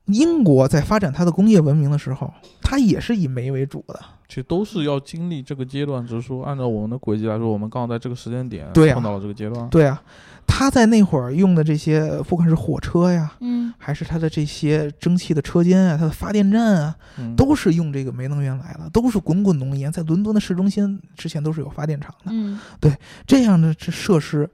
[0.08, 4.00] 英国在发展它的工业文明的时候，它也是以煤为主的。
[4.28, 9.66] 其实都是要经历这个阶段，只是说按照我们的轨迹来说，我们刚好在这个时间点碰到了这个阶段。
[9.70, 10.02] 对啊，
[10.46, 16.94] 他在那会儿用的这些，不管是火车呀，嗯，还是他的这些蒸汽的车间啊，他的发电站啊，
[17.38, 19.90] 都是用这个煤能源来的，都是滚滚浓烟。
[19.90, 22.30] 在伦敦的市中心之前都是有发电厂的。
[22.30, 22.94] 嗯，对，
[23.26, 24.46] 这样的这设施，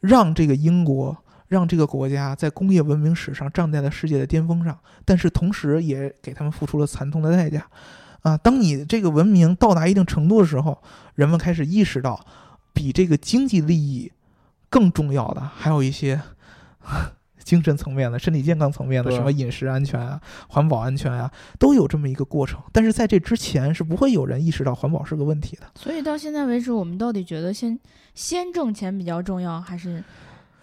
[0.00, 1.16] 让这个英国，
[1.52, 7.66] 让这个国家在工业文明史上站在了世界的巅峰上，但是同时也给他们付出了惨痛的代价。
[8.22, 10.82] 啊，当你这个文明到达一定程度的时候，
[11.14, 12.18] 人们开始意识到，
[12.72, 14.10] 比这个经济利益
[14.70, 16.18] 更重要的还有一些
[17.44, 22.58] 精神层面的、身体健康层面的，什么饮食安全啊、环保安全啊，都有这么一个过程。
[22.72, 25.64] 但是在这之前，是不会有人意识到环保是个问题的。
[25.74, 27.78] 所以到现在为止，我们到底觉得先
[28.14, 30.02] 先挣钱比较重要，还是？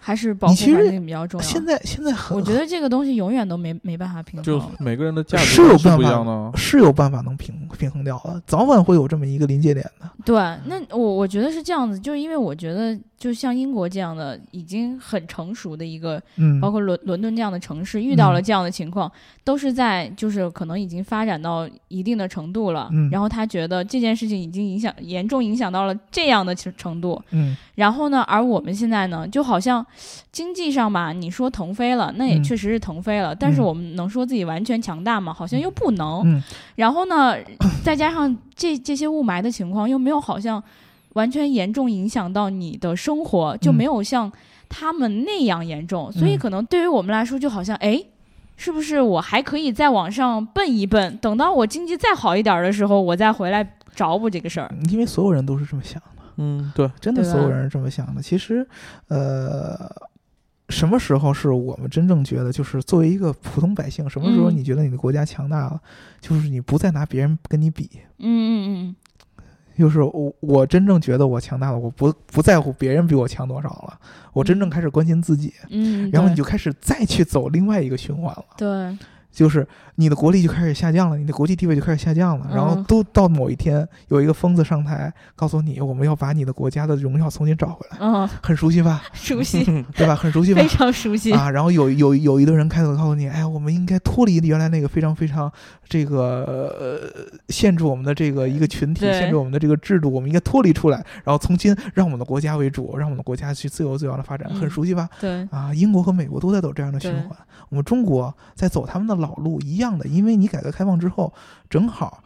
[0.00, 1.46] 还是保护环境比较重要。
[1.46, 4.44] 现在现在很，我觉得这个东西永远都没没办法平衡。
[4.44, 10.10] 就每个人的价值是有办法，是有办法能平平衡掉的，早晚会有这么一个临界点的。
[10.24, 10.34] 对，
[10.64, 19.10] 那我我觉得是这样子，就是因为我觉得，就像英国这样的已经很成熟的一个，嗯，包括伦伦敦这样的城市，遇到了这样的情况，
[19.44, 29.84] 都是在就是可能已经发展到一定的程度了，嗯，然后他觉得这件事情已经影响严重影响到了这样的程程度，嗯，然后呢，而我们现在呢，就好像。
[30.32, 33.34] 经济上吧，你说腾飞了，那也确实是腾飞了。
[33.34, 35.32] 但是我们能说自己完全强大吗？
[35.32, 36.42] 好像又不能。
[36.76, 37.36] 然后呢，
[37.84, 40.62] 再加上这这些雾霾的情况，又没有好像
[41.14, 44.30] 完全严重影响到你的生活，就没有像
[44.68, 46.10] 他们那样严重。
[46.12, 48.00] 所以可能对于我们来说，就好像哎，
[48.56, 51.16] 是不是我还可以再往上奔一奔？
[51.16, 54.72] 等到我经济再好一点的时候，我再回来找补这个事儿。
[54.90, 56.19] 因为所有人都是这么想的。
[56.36, 58.22] 嗯，对，真的所有人是这么想的。
[58.22, 58.66] 其实，
[59.08, 59.90] 呃。
[60.72, 65.80] 什么时候是我们真正觉得，就是作为一个普通百姓，什么时候你觉得你的国家强大了？
[66.20, 67.90] 就是你不再拿别人跟你比。
[68.18, 68.96] 嗯嗯嗯。
[69.76, 73.98] 就是我，我真正觉得我强大了，我不不在乎别人比我强多少了，
[74.32, 75.52] 我真正开始关心自己。
[75.70, 76.08] 嗯。
[76.12, 78.44] 然后你就开始再去走另外一个循环了。
[78.56, 78.96] 对。
[79.32, 79.66] 就是
[80.00, 87.98] 你的国力就开始下降了，你的国际地位就开始下降了，然后都到某一天有一个疯子上台，告诉你我们要把你的国家的荣耀重新找回来。
[88.00, 89.02] 嗯，很熟悉吧？
[89.12, 89.62] 熟悉，
[89.94, 90.16] 对吧？
[90.16, 90.62] 很熟悉 吧？
[90.62, 91.50] 非常熟悉啊！
[91.50, 95.52] 然后有有有一堆人开头告诉你，哎，我们应该脱离原来那个非常非常
[95.86, 104.48] 这个呃限制我们的这个一个群体，限制我们的这个制度，我们应该脱离出来，然后重新让我们的国家为主，让我们的国家去自由自由的发展。
[104.54, 105.06] 很熟悉吧？
[105.20, 107.36] 对啊，英国和美国都在走这样的循环，
[107.68, 109.89] 我们中国在走他们的老路一样。
[110.06, 111.32] 因为你改革开放之后，
[111.68, 112.22] 正好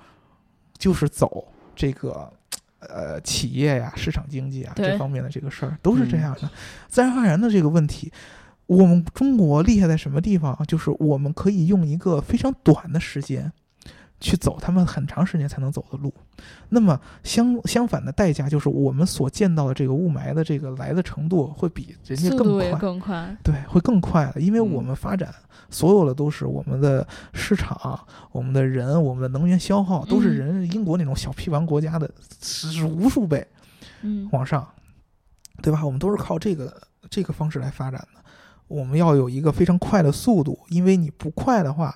[0.77, 2.33] 就是走这个
[2.81, 6.51] 呃企业呀、市场经济啊这方面的这个事儿，都是这样的。
[6.89, 8.13] 自然而然的这个问题，
[8.67, 10.57] 我们中国厉害在什么地方？
[10.67, 13.53] 就是我们可以用一个非常短的时间。
[14.25, 16.11] 去走他们很长时间才能走的路，
[16.71, 25.29] 那么相相反的代价就是我们所见到的这个雾霾的这个来的程度会比人家更快，更快，对，会更快的，因为我们发展
[25.69, 28.01] 所有的都是我们的市场、
[28.33, 32.11] 我们的人、我们的能源消耗都是人英国那种小屁王国家的
[32.41, 33.47] 是无数倍，
[34.01, 34.67] 嗯，往上，
[35.61, 35.85] 对吧？
[35.85, 36.75] 我们都是靠这个
[37.11, 38.25] 这个方式来发展的，
[38.69, 41.95] 我们要有一个非常快的速度，因为你不快的话，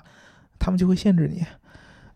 [0.58, 1.42] 他们就会限制你。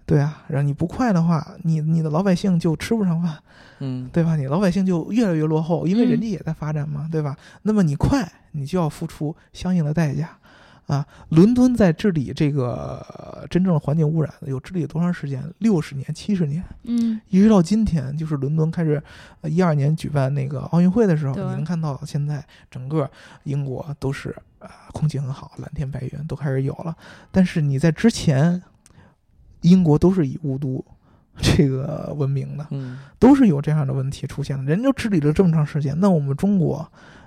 [0.04, 3.38] 对啊，然后你不快的话，你你的老百姓就吃不上饭，
[3.78, 4.36] 嗯，对吧？
[4.36, 7.36] 你老百姓就越来越落后，因为人家也在发展嘛，对吧？
[7.62, 10.36] 那么你快，你就要付出相应的代价，
[10.88, 11.06] 啊！
[11.28, 15.42] 伦敦在治理这个真正的环境污染，有治理多长时间？
[15.58, 19.00] 六十年、七十年，嗯，一直到今天，就是伦敦开始
[19.44, 23.08] 一二年举办那个奥运会的时候，你能看到现在整个
[23.44, 26.94] 英国都是啊，空气很好，蓝天白云都开始有了。
[27.30, 28.60] 但是你在之前。
[29.62, 30.84] 英国都是以雾都
[31.40, 34.64] 这个闻名的，嗯，都是有这样的问题出现的。
[34.64, 36.86] 人就治理了这么长时间，那我们中国，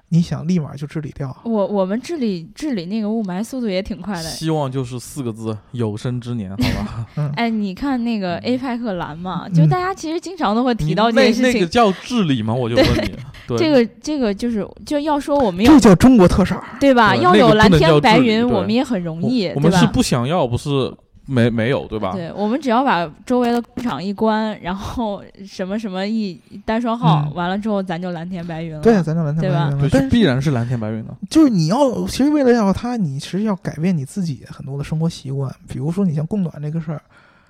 [0.09, 1.35] 你想立马就治理掉？
[1.43, 4.29] 我我们治理治理那个雾霾速度也挺快的。
[4.29, 7.07] 希望就是四个字：有生之年， 好吧？
[7.15, 11.53] 嗯哎，你看那个 A 派克蓝嘛，就大家其实经常都会提到这件事情。
[11.53, 12.53] 那个叫治理吗？
[12.53, 13.15] 我就问你，
[13.57, 17.15] 这个这个就是就要说我们要这叫中国特色，对吧？
[17.15, 19.47] 要有蓝天白云，我们也很容易。
[19.55, 20.93] 我们是不想要，不是。
[21.27, 22.11] 没没有，对吧？
[22.13, 28.81] 对，我们只要把周围的工厂一关，然后什么什么一单双号，完了之后咱就蓝天白云了。
[28.81, 29.89] 对，咱就蓝天白云了。
[29.89, 31.15] 对，必然是蓝天白云的。
[31.29, 37.01] 就是你要，其实为了要它，你其实要改变你自己很多的生活习惯，比如说你像供暖这个事儿。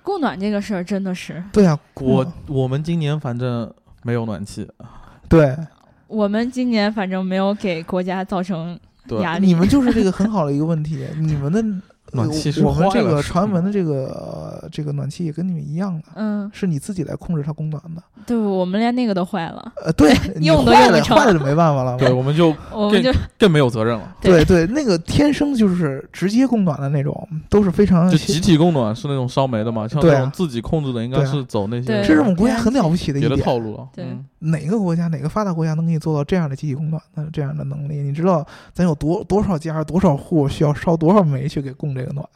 [0.02, 1.42] 供暖这个事儿真的是。
[1.52, 3.70] 对啊，我我们今年反正
[4.02, 4.66] 没有暖气。
[5.28, 5.54] 对。
[6.06, 8.78] 我们今年反正没有给国家造成
[9.20, 9.46] 压力。
[9.46, 11.62] 你们就是这个 很好的一个问题，你们的。
[12.16, 18.02] 暖气是我们这个传闻的这个这个暖气也跟你们一样的，嗯，是你自己来控制它供暖的。
[18.26, 19.72] 对，我们连那个都坏了。
[19.84, 20.12] 呃，对，
[20.42, 21.96] 用都坏了，坏了就没办法了。
[21.96, 24.16] 对，我们就 我们就更没有责任了。
[24.20, 32.02] 对对，那个天生就是直接供暖的那种，都是非常就集体供暖是那种烧煤的嘛，像那种自己控制的应该是走那些。
[32.02, 33.86] 这是我们国家很了不起的一点套路了。
[33.94, 34.04] 对，
[34.40, 37.98] 哪个国家哪个发达国家能给你做到这样的集体供暖的这样的能力？
[37.98, 42.26] 你知道咱有多多少家多少户需要烧多少煤去给供这个暖？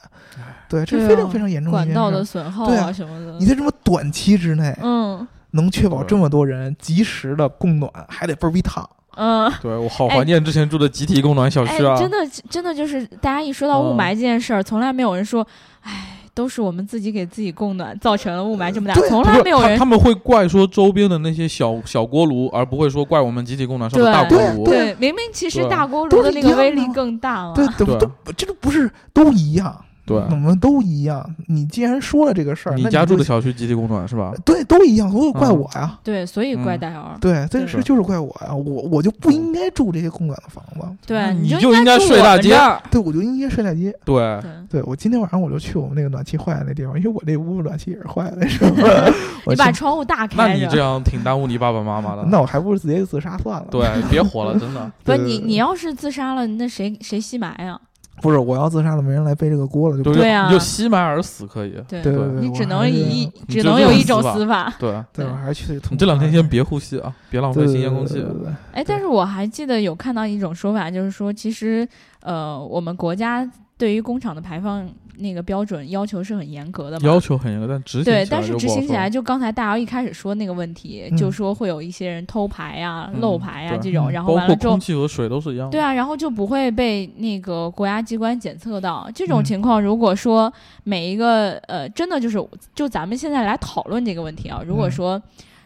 [0.69, 1.79] 对，这是非常非常严重的。
[1.79, 8.89] 管道的损耗啊什么的，你在这么短期之内，嗯，能确保这么多人及时的供暖，还得倍儿逼烫。
[9.17, 11.97] 嗯，对我好怀念之前住的集体供暖小区啊！
[11.99, 12.17] 真的
[12.49, 15.47] 真的就是大家一说到雾霾这件事儿，从来没有人说，
[15.81, 16.19] 哎。
[16.41, 19.79] 都是我们自己给自己供暖，造成了雾霾这么大，从来没有人。
[19.79, 24.65] 他们会怪说周边的那些小小锅炉，而不会说怪我们集体供暖上的大锅炉。
[24.65, 27.53] 对，明明其实大锅炉的那个威力更大了。
[27.53, 29.85] 对对对，这个不是都一样。
[30.07, 31.25] 对，我们都一样。
[31.47, 34.33] 你既然说了这个事儿，你家住的小区集体供暖是吧？
[34.45, 35.99] 对，都一样，所以怪我呀。
[36.03, 37.17] 对，所以怪戴尔。
[37.21, 38.55] 对，这事就是怪我呀。
[38.55, 40.97] 我我就不应该住这些供暖的房子。
[41.07, 42.59] 对，你就应该睡大街。
[42.91, 43.95] 对，我就应该睡大街。
[44.05, 49.13] 对，对我今天晚上我就去我们那个暖气坏的那地方，因为我那屋暖气也是坏的，是吧？
[49.47, 50.37] 你把窗户大开。
[50.37, 52.25] 那你这样挺耽误你爸爸妈妈的。
[52.25, 53.67] 那我还不如直接自杀算了。
[53.71, 54.91] 对，别活了，真的。
[55.05, 57.81] 不，你你要是自杀了，那谁谁吸霾呀？
[58.21, 61.73] 不是我要自杀了，没人来背这个锅了，就对啊，就吸霾而死可以。
[61.89, 64.73] 对对对，你只能以只能有一种死法。
[64.79, 65.81] 对对，我还是去。
[65.91, 68.25] 你这两天先别呼吸啊，别浪费新鲜空气。
[68.73, 71.89] 哎，但是我还记得有看到一种说法，就是说其实
[72.23, 74.89] 呃，我们国家对于工厂的排放。
[75.21, 85.71] 那个标准要求是很严格的，要求很严格，但执行对，但是执行起来，就刚才大姚一开始说那个问题，就说会有一些人偷牌啊、漏牌啊这种，然后完了之后，空气和水都是一样。
[85.71, 89.09] 对啊，然后就不会被那个国家机关检测到。
[89.15, 90.53] 这种情况，如果说
[90.85, 92.43] 每一个呃，真的就是
[92.75, 95.21] 就咱们现在来讨论这个问题啊，如果说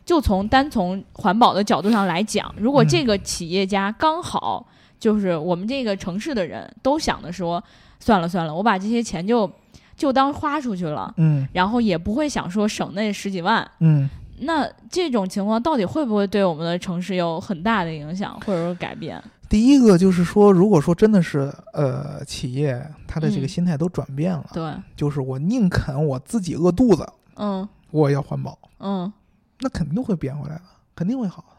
[0.05, 4.67] 就从单从环保的角度上来讲，如果这个企业家刚好
[4.99, 7.63] 就是我们这个城市的人都想的说。
[8.05, 9.51] 算了算了，我把这些钱就
[9.97, 14.07] 就当花出去了，嗯，然后也不会想说省那十几万，嗯，
[14.41, 19.19] 那这种情况到底会不会对我们的城市有很大的影响或者说改变？
[19.49, 29.11] 第一个就是说，如果说真的是呃企业他的这个心态都转变了，对，就是我宁肯我自己饿肚子，嗯，我也要环保，嗯，
[29.61, 30.63] 那肯定会变回来的，
[30.95, 31.57] 肯定会好的，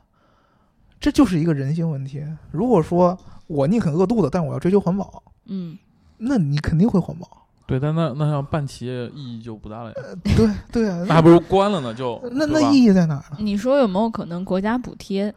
[1.00, 2.24] 这就是一个人性问题。
[2.52, 3.18] 如果说
[3.48, 5.76] 我宁肯饿肚子，但我要追求环保，嗯。
[6.18, 7.28] 那你肯定会环保，
[7.68, 9.96] 对，但那那要办企业意义就不大了呀。
[10.36, 13.24] 对对啊， 那还不如关了呢，就那那意义在哪儿？
[13.40, 15.34] 你说有没有可能国家补贴？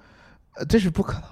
[0.54, 1.28] 呃，这是不可能的，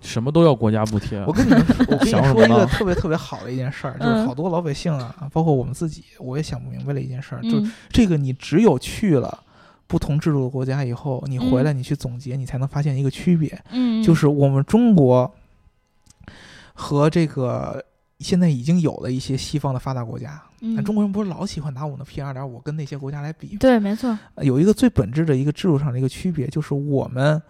[0.00, 1.22] 什么都要国家补贴。
[1.26, 9.42] 我跟你们， 我跟你说一个特别特别好的一件事儿，就是好多老百姓啊，包括我们自己，我也想不明白了一件事儿，就这个你只有去了
[9.86, 13.62] 不同制度的国家以后，你回来你去总结，你才能发现一个区别。
[13.70, 15.32] 嗯，就是我们中国
[16.74, 17.84] 和这个。
[18.22, 23.56] 现在已经有了一些西方的发达国家，那中国人不是老喜欢拿我们的 P 二点五跟那些国家来比？
[23.56, 24.16] 对，没错。
[24.36, 27.42] 有一个最本质的一个制度上的一个区别，就是我们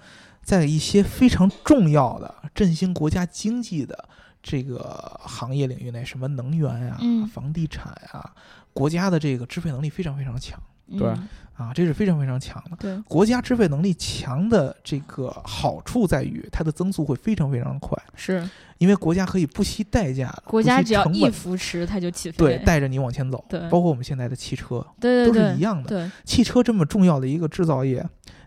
[0.43, 4.09] 在一些非常重要的振兴国家经济的
[4.43, 6.99] 这个行业领域内，什么能源呀、
[7.33, 8.33] 房地产呀，
[8.73, 10.59] 国家的这个支配能力非常非常强。
[10.99, 11.15] 对，
[11.63, 12.77] 啊，这是非常非常强的。
[12.79, 17.97] 对，国家支配能力强的这个好处在于，它的增速会非常非常的快。
[18.15, 18.49] 是，
[18.79, 22.37] 因为国家可以不惜代价，国家只要一扶持，它就起飞。
[22.37, 23.45] 对，带着你往前走。
[23.49, 25.89] 对，包括我们现在的汽车，对对，都是一样的。
[25.89, 28.05] 对，汽车这么重要的一个制造业，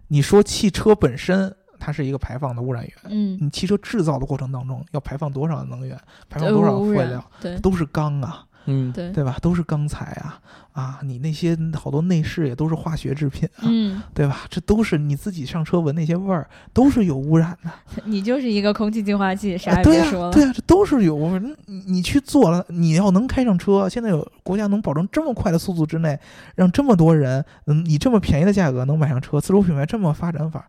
[0.09, 5.97] 你说汽车本身它是一个排放的污染源，嗯，你汽车制造的过程当中要排放多少能源，
[6.30, 8.45] 排放多少废料，对，都是钢啊。
[8.66, 9.38] 嗯，对对吧？
[9.41, 10.39] 都是钢材啊
[10.72, 10.99] 啊！
[11.03, 14.41] 你那些好多内饰也都是化学制品啊，嗯，对吧？
[14.49, 17.72] 这都是你自己上车闻那些味儿，都是有污染的。
[18.05, 20.32] 你就是一个空气净化器，啥也别说了。
[20.32, 21.39] 对啊，这都是有。
[21.66, 26.20] 你你去做了，你要能开上车，现在有国家能保证这么快的速度之内，
[26.55, 30.68] 让这么多人嗯以这么便宜的价格能买上车，自主品牌这么发展法，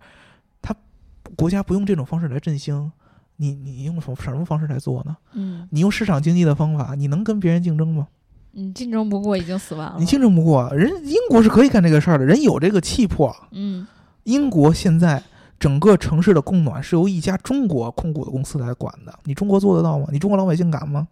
[0.61, 0.75] 他
[1.35, 2.93] 国家不用这种方式来振兴。
[3.37, 5.17] 你你用什么什么方式来做呢？
[5.35, 8.09] 嗯，你用市场经济的方法，你能跟别人竞争吗？
[8.53, 9.97] 你竞争不过已经死完了。
[9.99, 13.35] 你竞争不过人，英国是可以干这个事儿的，人有这个气魄。
[13.51, 13.87] 嗯，
[14.25, 15.23] 英国现在
[15.59, 20.07] 整个城市的供暖是由一家中国控股的公司来管的，你中国做得到吗？
[20.11, 21.07] 你中国老百姓敢吗？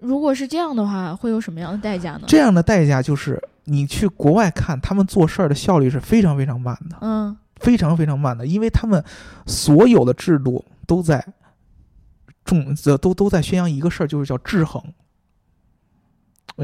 [0.00, 2.24] 如果是这样的话，会有什么样的代价呢？
[2.28, 9.02] 这样的代价就是你去国外看，他们做事儿的效率是非常非常慢的，嗯非常非常慢的，因为他们
[9.46, 11.26] 所有的制度都在
[12.44, 14.80] 重，都都在宣扬一个事儿，就是叫制衡。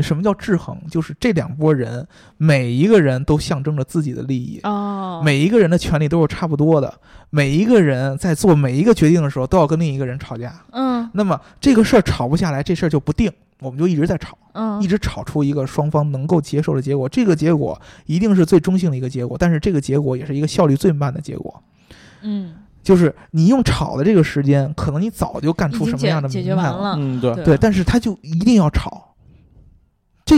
[0.01, 0.79] 什么叫制衡？
[0.89, 6.95] 就是这两拨人，每一个人都象征着自己的利益，哦，每一个人的权利都是差不多的，
[7.31, 10.55] 每一个人在做每一个决定的时候都要跟另一个人吵架。
[10.71, 17.09] 嗯那么这个事儿吵不下来，这事儿就不定，我们就一直在吵，嗯一直吵出一个双方能够接受的结果。
[17.09, 21.61] 这个结果一定是最中性的一个结果，但是这个结果也是一个效率最慢的结果。
[22.23, 26.95] 嗯，就是你用吵的这个时间，可能你早就干出什么样的解解决明白了。
[26.97, 29.09] 嗯，对，对，但是他就一定要吵。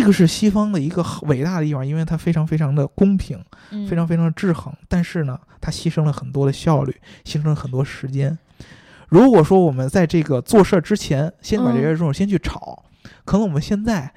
[0.02, 4.74] 这个是西方的一个很伟大的地方，因为它非常非常的公平，嗯非常非常的制衡。
[4.88, 8.36] 但是呢，它牺牲了很多的效率，牺牲了很多时间。
[9.08, 12.82] 如果说我们在这个做事儿之前，先把这些嗯事儿先去炒，
[13.24, 14.12] 可能我们现在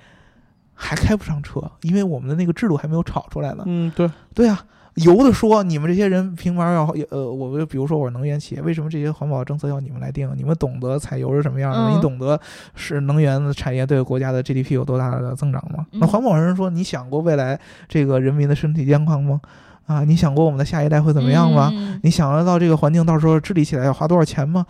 [0.73, 3.63] 还开不上车，因为我们的那个制度还没有炒出来呢。
[3.67, 4.65] 嗯，对，对啊，
[4.95, 10.29] 油的说你们这些人凭嘛要呃，我就比如说我是能源企业，为什么这些环保政策要你们来定？
[10.37, 11.89] 你们懂得采油是什么样的吗？
[11.91, 12.39] 嗯你懂得
[12.75, 15.85] 是能源的产业对国家的 GDP 有多大的增长吗？
[15.91, 19.41] 那嗯环保人说，你想过未来这个人民的身体健康吗？
[19.85, 21.69] 啊，你想过我们的下一代会怎么样吗？
[21.73, 24.65] 嗯你想得到这个环境到时候治理起来要花多少钱吗？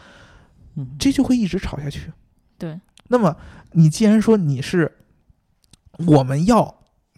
[0.76, 2.12] 嗯，这就会一直吵下去。
[2.58, 3.36] 对，那么
[3.74, 4.92] 你既然说你是
[6.08, 6.76] 我们要，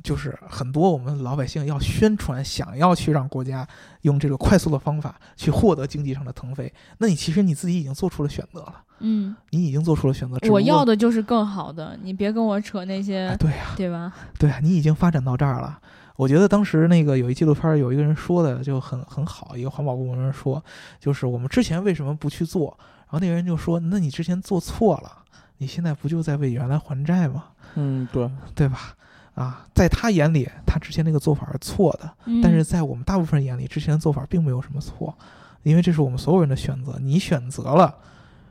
[0.08, 3.68] 就是很多我们老百姓要宣传，想要去让国家
[4.04, 10.38] 用这个快速的方法去获得经济上的腾飞，那你其实你自己已经做出了选择了，嗯，你已经做出了选择。
[10.50, 14.14] 我要的就是更好的，你别跟我扯那哎些，对呀、对吧？
[14.40, 15.78] 对啊，你已经发展到这儿了。
[16.16, 20.64] 我觉得当时那个有一纪录片，有一个人说的就很很好，一个环保部门人说，
[21.02, 22.78] 就是我们之前为什么不去做？
[22.80, 25.12] 然后那个人就说，那你之前做错了，
[25.58, 27.44] 你现在不就在为原来还债吗？
[27.76, 28.96] 嗯，对，对吧？
[29.38, 35.16] 啊，在他眼里，他之前那个做法是错的，嗯但是在我们大部分人眼里，之前的做法并没有什么错，
[35.62, 36.98] 因为这是我们所有人的选择。
[37.00, 37.96] 你选择了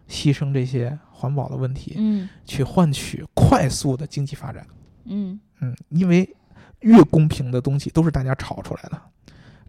[0.08, 4.64] 牺牲这些环保的问题，嗯去换取快速的经济发展。
[5.06, 6.36] 嗯嗯，因为
[6.82, 9.02] 越公平的东西都是大家炒出来的，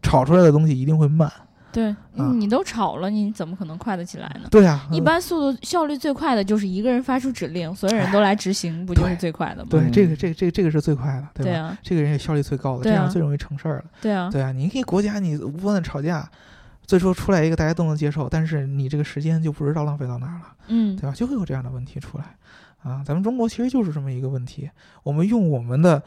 [0.04, 1.32] 炒出来的东西一定会慢。
[1.72, 4.48] 对，啊你都吵了，你怎么可能快得起来呢？
[4.50, 9.68] 对啊，一嗯般速度效率最快的就是一个人发出指令，所有人都来执行，不就是最快的吗？
[9.70, 11.52] 对嗯这个这个这个这个是最快的，对吧？
[11.52, 13.86] 对啊，这个人也效率最高的，这样最容易成事儿了。
[14.02, 16.28] 对啊，对啊，你一个国家你不断的吵架，
[16.86, 21.14] 最初出来一个大家都能接受，但是你这个时间就不知道浪费到哪儿了，嗯对吧？
[21.14, 22.24] 就会有这样的问题出来
[22.82, 23.04] 啊。
[23.06, 24.70] 咱们中国其实就是这么一个问题，
[25.04, 26.02] 我们用我们的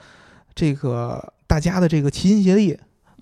[0.55, 2.77] 这个大家的这个齐心协力、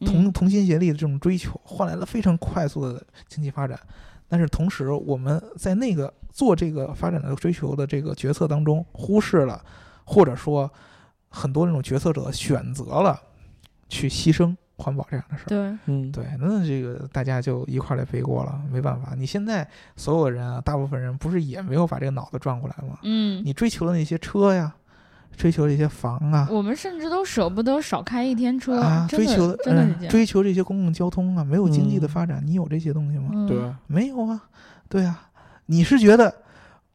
[0.07, 3.79] 同嗯同心协力的这种追求，换来了非常快速的经济发展。
[4.29, 9.65] 但是同时，我们在那个做这个发展的追求的这个决策当中，忽视了，
[10.05, 10.71] 或者说
[11.29, 13.19] 很多那种决策者选择了
[13.89, 15.49] 去牺牲环保这样的事儿。
[15.49, 19.15] 对，嗯，对，那这个大家就一块儿来背锅了，没办法。
[19.17, 22.99] 你现在所有的人啊，大部分人不是也没有把这个脑子转过来吗？
[23.05, 24.77] 嗯，你追求的那些车呀，
[25.39, 30.11] 追求这些房啊，我们甚至都舍不得少开一天车，啊，追求嗯真的是这样。
[30.11, 32.09] 追求这些公共交通啊，没有经济的嗯。
[32.09, 33.31] 发展，你有这些东西吗？
[33.33, 34.43] 嗯，对，没有啊，
[34.89, 35.29] 对啊，
[35.67, 36.35] 你是觉得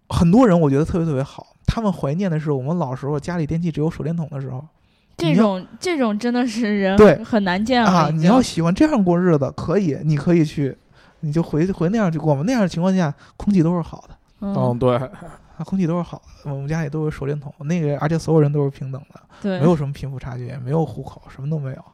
[0.09, 4.63] 很多人我觉得特别特别好，他们怀念的是我们老时候家里电器只有手电筒的时候。
[5.15, 7.23] 这种这种真的是人对。
[7.23, 10.75] 很难见啊，你要喜欢这样过日子，可以，你可以去，
[11.21, 12.31] 你就回回那样去过。
[12.31, 14.15] 我们那样的情况下，空气都是好的。
[14.41, 14.99] 嗯，嗯，对，
[15.57, 16.51] 啊，空气都是好的。
[16.51, 21.85] 我们家也都有手电筒，那个而且所有人都是平等的，对，没有什么贫富差距，也没有户口，什么都没有。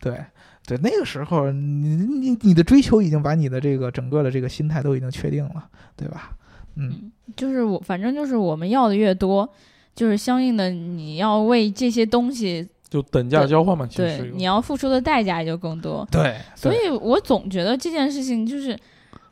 [0.00, 0.22] 对
[0.66, 6.36] 对，那个时候你你你的追求已经把你的这个整个的这个心态都已经确定了，对吧？
[6.76, 9.48] 嗯，就是我，反正就是我们要的越多，
[9.94, 16.06] 就是相应的你要为这些东西，就等价交换嘛，其实对你要付出的代价也就更多。
[16.10, 18.78] 对，所以我总觉得这件事情就是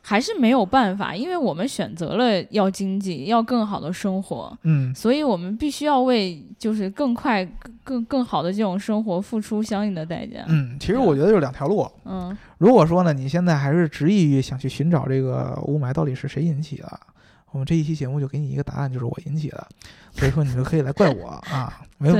[0.05, 7.43] 还是没有办法，因为我们选择了要经济，要更好的生活，嗯所以我们必须要为就是更快、
[7.85, 10.43] 更更好的这种生活付出相应的代价。
[10.47, 11.89] 嗯，其实我觉得就两条路。
[12.03, 16.99] 嗯如果说呢，你现在还是执意于想去寻找这个雾霾到底是谁引起的，
[17.53, 19.65] 我们这一期节目就给你一个答案，就是我引起的。
[20.11, 22.15] 所以说你就可以来怪我啊，没有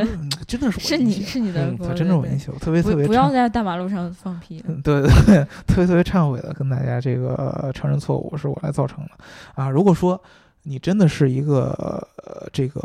[0.48, 4.64] 真的是我是你引起的，是你的嗯锅，它真是我对引起的，我特别特不别不要在大马路上放屁。
[4.68, 9.12] 嗯，对对对，特别特别忏悔的跟大家这个呃承认错误是我来造成的
[9.56, 9.70] 啊。
[9.70, 10.20] 如果说
[10.64, 11.68] 你真的是一个
[12.26, 12.82] 呃这个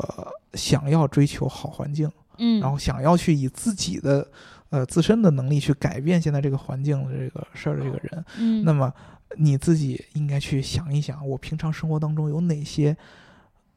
[0.55, 4.27] 想要追求好环境，嗯，然后想要去以自己的
[4.71, 8.93] 呃自身的能力去改变现在这个环境的这个事儿的这个人，嗯，那么
[9.37, 12.97] 你自己应该去想一想，我平常生活当中有哪些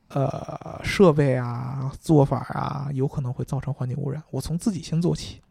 [0.10, 4.22] 呃设备啊、做法啊，有可能会造成环境污染。
[4.32, 5.42] 我从自己先做起，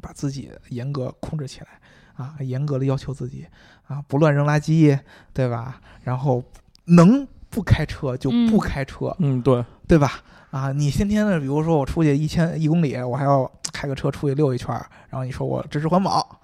[0.00, 1.66] 把自己严格控制起来
[2.14, 3.46] 啊，严格的要求自己
[3.86, 4.98] 啊，不乱扔垃圾，
[5.32, 5.80] 对吧？
[6.02, 6.42] 然后
[6.84, 10.22] 能不开车就不开车，嗯，对，对吧？
[10.50, 16.40] 啊，你天天的，比如说我出去一千一公里，我还要开个车出去溜一圈儿，然后你说我支持环保，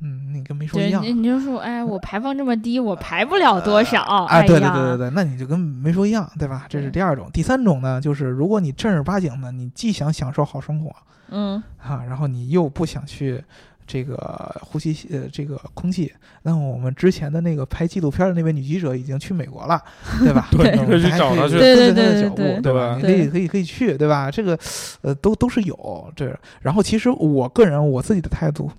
[0.00, 1.02] 嗯，你跟没说一样。
[1.02, 4.02] 对，你就说，哎，我排放这么低，我排不了多少。
[4.02, 6.66] 啊，对对对对对，对，那你就跟没说一样，对吧？
[6.68, 7.28] 这是第二种。
[7.32, 10.94] 第三种呢，就是如果你正儿八经的，你既想享受好生活
[11.30, 13.42] 嗯啊，然后你又不想去
[13.86, 19.82] 这个呼吸呃这个空气，那么我们之前的那个拍纪录片的那位女记者已经去美国了，
[20.20, 20.46] 对吧？
[20.52, 22.98] 对可以去找她去对对跟着她的脚步，对对对吧？
[23.00, 24.30] 对你可以对可以可以去，对吧？
[24.30, 24.56] 这个
[25.02, 26.38] 呃都都是有这。
[26.62, 28.70] 然后其实我个人我自己的态度，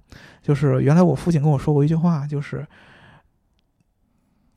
[0.41, 2.65] 就是原来我父亲跟我说过一句话，就是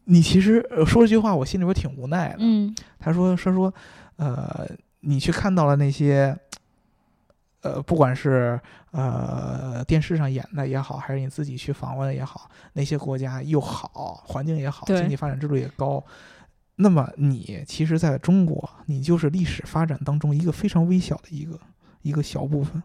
[0.04, 2.36] 你其实呃说这句话，我心里边挺无奈的。
[2.40, 3.72] 嗯他说说说，
[4.16, 4.68] 呃，
[5.00, 6.36] 你去看到了那些，
[7.62, 8.60] 呃，不管是
[8.92, 16.04] 呃电视上演的也好，还是你自己去访问也好，那些国家又好，环境也好，经济发展制度也高。
[16.76, 21.58] 那么你其实在中国，你就是历史发展当中一个非常微小的一个
[22.02, 22.82] 一个小部分。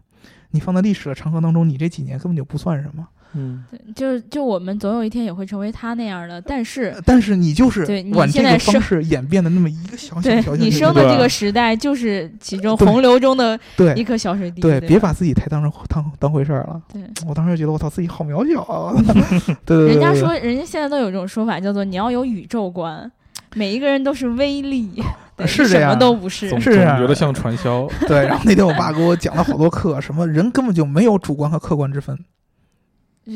[0.50, 3.06] 你放在历史的长河当中，你这几年根本就不算什么。
[3.34, 6.96] 嗯，对，就就我们总有一天也会成为他那样的，但是。
[7.04, 14.62] 但是你就是对你往这现在方式演变的那么一个小小对小小小你生的这个时代，就是其中洪流中的对一颗小水滴。
[14.62, 16.80] 对，对，别把自己太当成当当回事儿了。
[16.90, 17.02] 对。
[17.26, 18.94] 我当时就觉得我操，自己好渺小啊！
[19.66, 23.12] 对对对，对人家说，人家现在都有一种说法，叫做你要有宇宙观，
[23.54, 25.02] 每一个人都是微粒，
[25.46, 26.60] 是这样都不是总。
[26.60, 28.26] 是啊总觉得像传销， 对。
[28.26, 32.18] 然后那天我爸给我讲了好多课，什么人根本就没有主观和客观之分。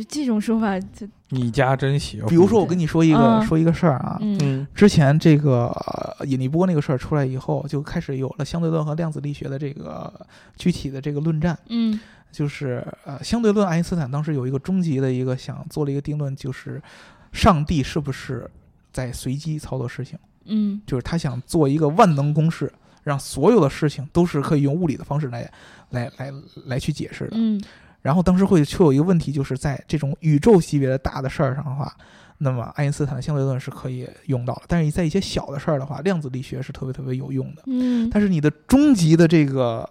[0.08, 2.24] 这种说法，就你家真行。
[2.26, 10.10] 比如说，我跟你说一个嗯说一个事儿啊，嗯嗯之前这个呃引力波那个事儿出来以后，就开始有了相对论和量子力学的这个
[10.56, 11.58] 具体的这个论战。
[11.68, 12.00] 嗯
[12.30, 16.82] 就是呃，相对论，爱因斯坦当时有一个终极的一个想做了一个定论，就是
[17.30, 18.50] 上帝是不是
[18.90, 20.18] 在随机操作事情？
[20.46, 22.72] 嗯就是他想做一个万能公式，
[23.02, 25.50] 让所有的事情都是可以用物理的方式来
[25.90, 26.32] 来来
[26.66, 27.32] 来去解释的。
[27.34, 27.62] 嗯
[28.00, 31.96] 然后当时会却有一个问题，就是在这种宇宙级别的大的事儿上的话，
[32.38, 37.62] 那么爱因斯坦的相对论是可以用到的，但是在一些小的事儿的话，量子力学是特别特别有用的。
[37.66, 39.88] 嗯，但是你的终极的这个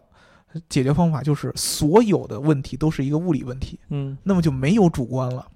[0.67, 5.47] 解决方法就是所有的问题都是一个物理问题，嗯，那么就没有主观了。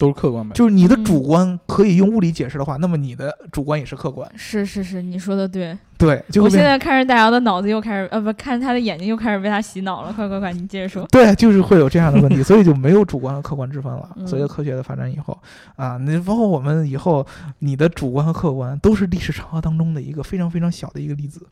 [0.00, 0.54] 都是客观呗。
[0.54, 4.26] 就是你的嗯主观可以用物理解释的话，那么你的主观也是客观。
[4.34, 5.76] 是是是，你说的对。
[5.98, 10.10] 对，就我现在看着大姚的脑子又开始，呃，不，看着他的眼睛又开始被他洗脑了。
[10.16, 11.06] 快快快，你接着说。
[11.08, 14.08] 对，就是会有这样的问题， 所以就没有主观和客观之分了。
[14.16, 15.38] 嗯随着科学的发展以后，
[15.76, 17.26] 啊，那包括我们以后，
[17.58, 21.46] 你的主观和客观都是历史长河当中的一个非常非常小的一个例子，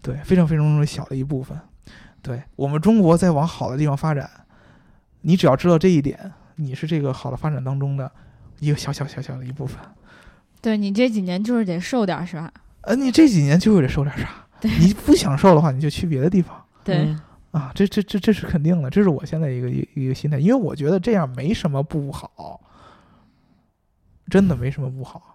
[0.00, 1.58] 对，非常非常小的一部分。
[2.22, 4.30] 对我们中国在往好的地方发展，
[5.22, 8.10] 你只要知道这一点，你是这个好的发展当中的
[8.60, 9.78] 一个小小小小的一部分。
[10.60, 12.52] 对你这几年就是得瘦点是吧？
[12.82, 14.28] 呃，你这几年就是得瘦点啥，
[14.80, 16.64] 你不想瘦的话，你就去别的地方。
[16.84, 17.20] 对，嗯。
[17.52, 22.58] 啊，这这这这是肯定的，这是我现在一个一一个心态，因为我觉得这样没什么不好，
[24.30, 25.31] 真的没什么不好，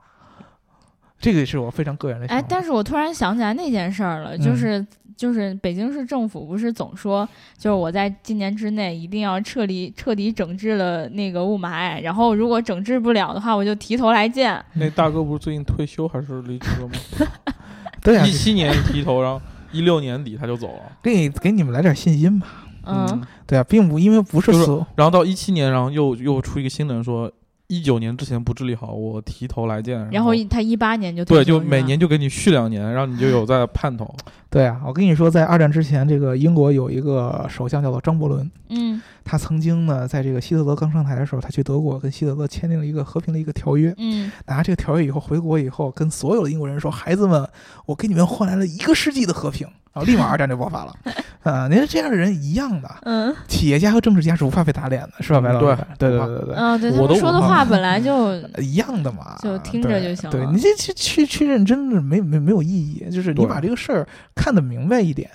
[1.20, 14.64] 这个是我非常个人的哎。，但是我突然想起来那件事儿了，嗯就是、就是北京市政府不是总说，就是我在今年之内一定要彻底彻底整治了那个雾霾，然后如果整治不了的话，我就提头来见。
[14.74, 17.28] 那大哥不是最近退休还是离职了吗？
[18.04, 19.42] 对呀、一七年提头，然后
[19.72, 20.98] 一六年底他就走了。
[21.02, 22.48] 给你给你们来点信心吧。
[22.90, 27.30] 嗯，对啊，并不因为不是就是然后到一七年，然后又又出一个新闻说，
[27.68, 30.10] 一九年之前不治理好，我提头来见。
[30.10, 34.16] 然后一他一八年就对，就每年就给你续两年，然后你就有在盼头。
[34.58, 39.00] 对啊，我跟你说，在二战之前，这个英国有一个首相叫做张伯伦，嗯。
[39.24, 43.94] 他曾经呢，在这个希特勒刚上台的时候，他去德国跟希特勒签订了一个和平的一个条约。
[43.98, 44.32] 嗯。
[44.48, 47.48] 拿这个条约以后回国以后，跟所有的英国人说：“孩子们，
[47.86, 49.68] 我给你们换来了一个世纪的和平。
[49.98, 50.94] ”然后立马二战就爆发了。
[51.42, 53.36] 啊，您这样的人一样的，嗯。
[53.48, 55.66] 企业家和政治家是无法被打脸的，是吧，白老师？
[55.98, 65.30] 对对对对对嗯，对我都说的话本来就呃 一样的嘛，就听着就行了对对你这去去去认真的没没没有意义，就是你把这个事儿看得明白一点，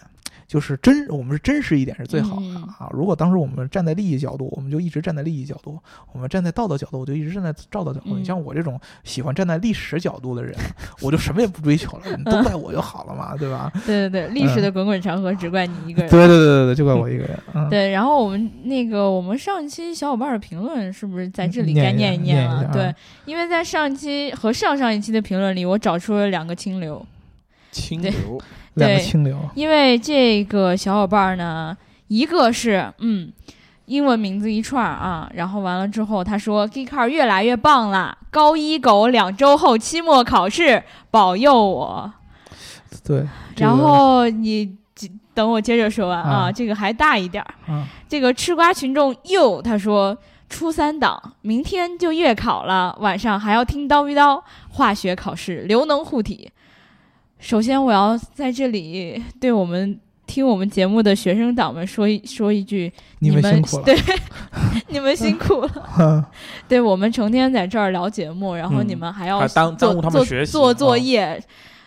[0.46, 2.90] 就是真，我们是真实一点是最好的嗯啊。
[2.92, 5.78] 如果当时我们站在利益角度，我们就一直站在利益角度；
[6.12, 8.10] 我们站在道德角度，我就一直站在道德角度。
[8.16, 10.54] 嗯你像我这种喜欢站在历史角度的人，
[11.00, 13.72] 我就什么也不追求了，你都怪我就好了嘛， 对吧？
[13.86, 16.10] 对对对，历史的滚滚长河只怪你一个人。
[16.10, 17.38] 对对对对对，就怪我一个人。
[17.54, 22.70] 嗯，对，然后我们那个我们上一期小伙伴的评论是不是在这里该念一念了？
[22.72, 22.94] 对
[23.24, 27.04] 因为在上一期和上上一期的评论里，我找出了两个清流。
[27.72, 28.12] 对清流，
[28.74, 29.38] 两个对清流。
[29.54, 31.76] 因为这个小伙伴呢，
[32.08, 33.32] 一个是嗯，
[33.86, 42.12] 英文名字一串儿啊，然后完了之后他说 g e e k a r 越来越棒啦，高一狗两周后期末考试，保佑我。
[43.04, 44.76] 对，这然后你
[45.34, 47.72] 等我接着说完啊，啊这个还大一点儿。
[47.72, 50.16] 啊，这个吃瓜群众又他说
[50.50, 56.50] 初三党，明天就月考了，晚上还要听叨逼叨，化学考试留能护体。
[57.42, 63.84] 首先，我要在这里 对我们听我们节目的学生党们说一说一句：你们们辛苦了。
[63.84, 63.96] 对，
[64.88, 66.30] 你们辛苦了。
[66.68, 71.42] 对我们成天在这儿聊节目，然后嗯你们还要做耽误他们做学习做作啊业，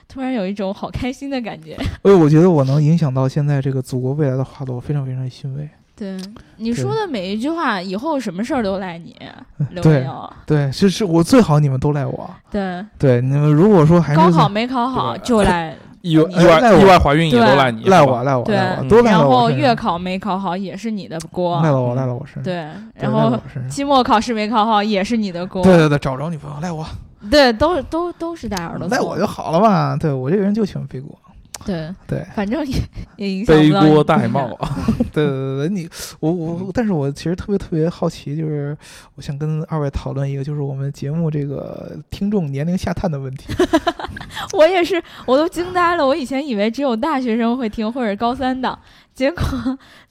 [0.10, 1.76] 突然有一种好开心的感觉。
[2.03, 5.70] 哎，我觉得我能影响到现在这个祖国未来的花朵，我非常非常欣慰。
[5.97, 6.17] 对
[6.57, 9.15] 你说的每一句话，以后什么事儿都赖你，
[9.71, 10.33] 刘对没有？
[10.45, 12.29] 对，是是我最好你们都赖我。
[12.51, 22.43] 对，对，你们如果说还高考没考好就赖， 意外意外意外怀孕也对都赖你，赖我赖我对赖我，嗯都赖然后月考没考好也是你的锅赖，了我赖了我身上。
[22.43, 23.39] 对，然后。
[23.69, 26.85] 期末考试没考好也是你的锅，对对对，找着女朋友赖我，
[27.31, 29.95] 对，都都都是戴耳朵，赖我就好了嘛。
[29.95, 31.17] 对我这个人就喜欢背锅。
[31.64, 32.78] 对，对反正也
[33.18, 34.53] 也影响背锅戴帽。
[34.60, 34.76] 啊，
[35.14, 35.89] 对对对对，你
[36.20, 38.78] 我我，但是我其实特别特别好奇，就是
[39.16, 43.53] 我想跟二位讨论一个，就是我们节目这个听众年龄下探的问题。
[44.53, 46.06] 我也是，我都惊呆了。
[46.06, 48.78] 我以前以为只有大学生会听或者高三档，
[49.16, 49.41] 结果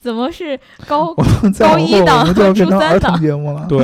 [0.00, 1.14] 怎么是高
[1.58, 3.64] 高一档我们就要变成初三档节目了。
[3.68, 3.78] 对，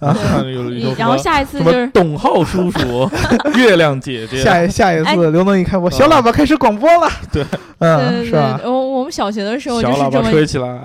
[0.00, 3.10] 看有有什么然后下一次就是董浩叔叔、
[3.56, 7.10] 月亮姐姐，下一下一次，刘能一开播，小喇叭开始广播了。
[7.32, 8.60] 对，对嗯，是吧？
[8.64, 10.78] 我我们小学的时候就小喇叭是这么吹起来。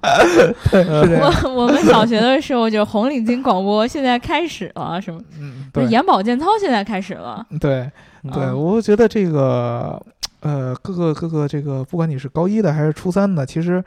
[0.00, 7.90] 我我们小学的时候就红领巾广播，现在开始了，什么嗯，对眼保健操现在开始了，对
[8.32, 10.00] 对，啊我觉得这个
[10.40, 13.82] 呃，各个各个这个，不管你是高一的还是初三的，其实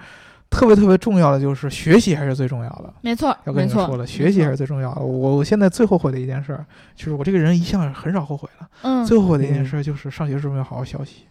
[0.50, 2.94] 特别特别重要的就是学习还是最重要的。
[3.02, 5.02] 没错，要跟你说了，学习还是最重要的。
[5.02, 8.68] 我我现在最后悔的一件事儿，就是我这个人一向很少后悔的。
[8.82, 11.24] 嗯，最后悔的一件嗯事儿就是上学时候没有好好学习，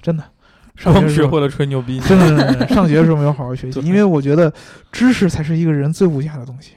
[0.00, 0.24] 真的。
[0.76, 4.50] 上学时候光学会了吹牛逼，真的上学的时候没有好好学习，因为我觉得
[4.90, 6.72] 知识才是一个人最无价的东西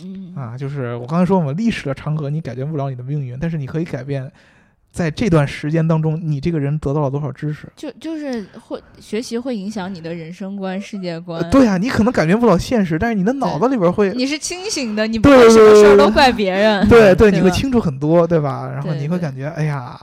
[0.00, 0.56] 嗯啊！
[0.56, 4.30] 就是我刚才说嘛，历史的长河你改变不了你的命运，但是你可以改变，
[4.92, 7.66] 在这段时间当中，你这个人得到了多少知识。
[7.74, 11.40] 就就是会学习会影响你的人生观、世界观。
[11.40, 16.86] 呃对啊，你可能感觉不了现实，但是你的脑子里边会，你是清醒的，你不对会什么事儿都怪别人。
[16.90, 18.70] 对对，你会清楚很多，对吧？
[18.70, 19.98] 然后你会感觉，哎呀，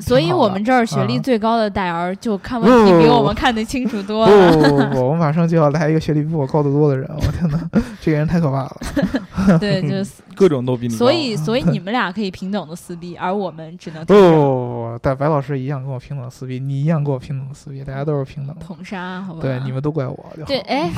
[0.00, 4.52] 所以挺好的我们这儿学历啊最高的戴儿就看问题比我们看得清楚多不了。
[4.52, 7.60] 不不 不，我马上就要来一个学历比我高得多的人，我天哪，
[8.02, 9.58] 这个人太可怕了。
[9.60, 10.06] 对，就是
[10.36, 10.98] 各种都比你高。
[10.98, 18.64] 所以 所以你们俩可以平等的撕逼，而我们只能不同不不不，但白老师一样跟我平等撕逼，你一样跟我平等撕逼，大家都是平等的。
[18.64, 19.40] 捅杀，好吧？
[19.40, 20.26] 对，你们都怪我。
[20.46, 20.90] 对，哎，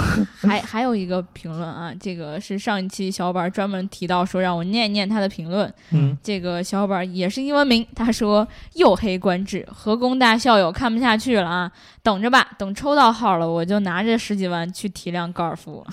[0.42, 5.72] 还还有一个评论啊，这个是上一期小伙伴专门提到说让我念一念他的评论。
[5.90, 11.70] 嗯，这个小伙伴也是英文名，他说又黑官制，和工大校友看不下去了啊，
[12.02, 15.86] 等着吧，等抽到号了，我就拿着十几万去提辆高尔夫。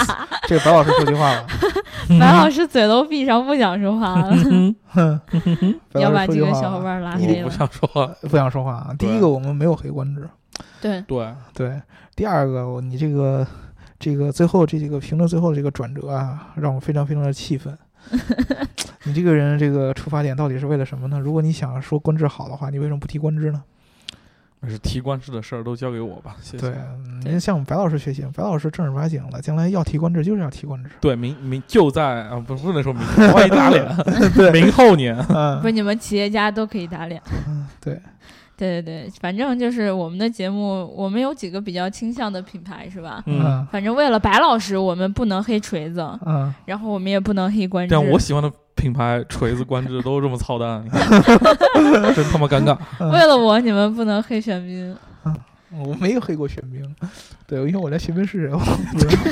[0.48, 1.46] 这个白老师说句话了，
[2.20, 4.36] 白老师嘴都闭上，不想说话了，
[5.94, 7.50] 要把老师说句话这个小伙，伴拉黑了。
[7.50, 8.06] 想说话。
[8.22, 8.94] 不想说话啊。
[8.98, 10.28] 第一个，我们没有黑官制，
[10.80, 11.82] 对，对，对。
[12.14, 13.46] 第二个，你这个
[13.98, 17.76] 这个最后这几个评论最后的这个转折啊，让我非常非常的气愤。
[19.04, 21.18] 你这个人这个出发点到底是为了什么呢？
[21.18, 23.62] 如果你想说官制好的话，你为什么不提官制呢？
[24.62, 26.68] 没事，提官制的事儿都交给我吧，谢谢。
[26.68, 30.90] 对，嗯对您向我们白老师学习，白老师正儿八经的，将来要提官制就是要提官制。
[31.00, 33.02] 对，明明就在啊，不不能说明，
[33.34, 33.84] 万一打脸，
[34.34, 35.16] 对，明后年。
[35.28, 37.20] 嗯不你们企业家都可以打脸。
[37.48, 38.00] 嗯，对，
[38.56, 43.22] 对对对，反正就是我们的节目，我们有几个比较倾向的品牌是吧？
[43.26, 47.92] 嗯，嗯反正为了白老师，我们不能黑锤子，嗯，然后我们也不能黑官制。
[47.92, 50.84] 但我喜欢的品牌锤子、官制都这么操蛋，
[52.14, 52.76] 真他妈尴尬。
[52.98, 54.96] 嗯为了我，你们不能黑玄彬。
[55.74, 56.82] 我没有黑过玄彬，
[57.46, 58.58] 对，因为我连玄彬是谁我
[58.92, 59.22] 不知道。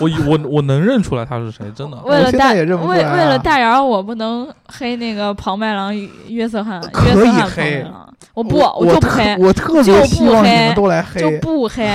[0.00, 1.96] 我我我能认出来他是谁，真的。
[1.98, 5.96] 为了大为为了大姚，我不能黑那个庞麦郎、
[6.26, 7.86] 约瑟翰、约瑟翰、黑。
[8.34, 11.86] 我不，我就不黑，我特别希望你们都来黑，就不黑。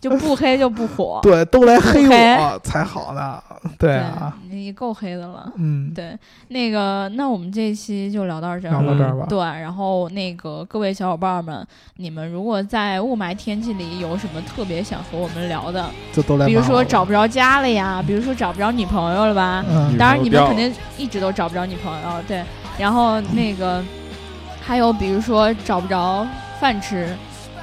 [0.00, 3.38] 就不黑就不火， 对，都来黑我才好呢。
[3.78, 5.52] 对啊，你够黑的了。
[5.56, 6.16] 嗯，对，
[6.48, 9.26] 那个，那我们这一期就聊到这儿，聊到这儿吧。
[9.28, 16.46] 对，然后那个各位小伙伴们，你们如果在雾霾天气里有什么特别想和我们聊的，就都来。
[16.46, 19.62] 比如说找不着家了呀，比如说找不着女朋友了吧？
[19.68, 22.08] 嗯，当然你们肯定一直都找不着女朋友。
[22.26, 22.42] 对，
[22.78, 23.84] 然后那个
[24.62, 26.26] 还有比如说找不着
[26.58, 27.14] 饭吃。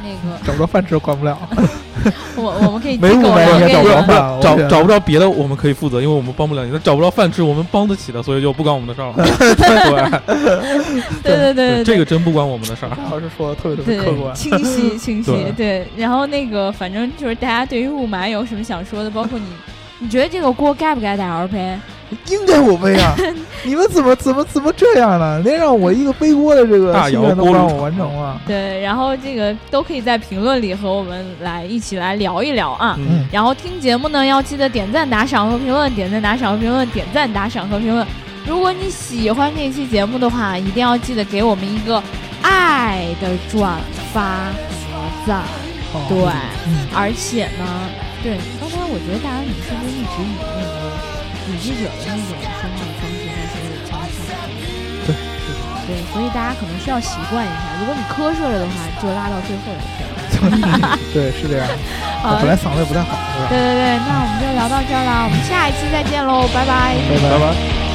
[0.02, 1.38] 那个找不着饭吃，管不了。
[2.38, 6.72] 我我们可以没雾霾应该找不着饭，找找不着别的，我们可以负责，因为我们帮不了你。
[6.72, 9.16] 那找不着饭吃，我们帮得起的，所以就不关我们的事儿了。
[11.24, 12.92] 对对对对，这个真不关我们的事儿。
[13.12, 15.32] 老师说的特别特别客观，清晰清晰。
[15.58, 19.46] 对，然后那个反正就是大家对于雾霾有什么想说的，包括你，
[20.00, 21.78] 你觉得这个锅该不该大 L 背？
[22.30, 23.14] 应该我背啊！
[23.66, 25.42] 你们怎么怎么怎么这样呢？
[25.44, 28.40] 连让我一个背锅的这个心愿都不让我完成了。
[28.48, 32.96] 对，然后这个都可以在评论里和我们来一起来聊一聊啊。
[32.98, 33.28] 嗯。
[33.30, 38.08] 然后听节目呢，要记得点赞、打赏和评论，点赞、打赏和评论，点赞、打赏和评论。
[38.46, 42.02] 如果你喜欢这期节目的话，一定要记得给我们一个
[42.42, 43.78] 爱的转
[44.14, 45.42] 发和赞。
[46.08, 46.18] 对。
[46.96, 47.66] 而且呢，
[48.28, 51.16] 对，刚才我觉得大家你是不是一直以那个。
[51.48, 53.56] 女记者的那种说话的方式，还是
[53.88, 54.20] 腔调
[55.08, 55.16] 对，
[55.88, 57.80] 对，所以大家可能需要习惯一下。
[57.80, 59.72] 如果你瞌睡了的话，就拉到最后
[60.30, 61.00] 就可以了。
[61.16, 61.66] 对，是这样。
[62.28, 63.48] 我本来嗓子也不太好，是吧？
[63.48, 67.87] 对对对，那我们就聊到这儿了，我们下一期再见喽，拜拜，拜拜。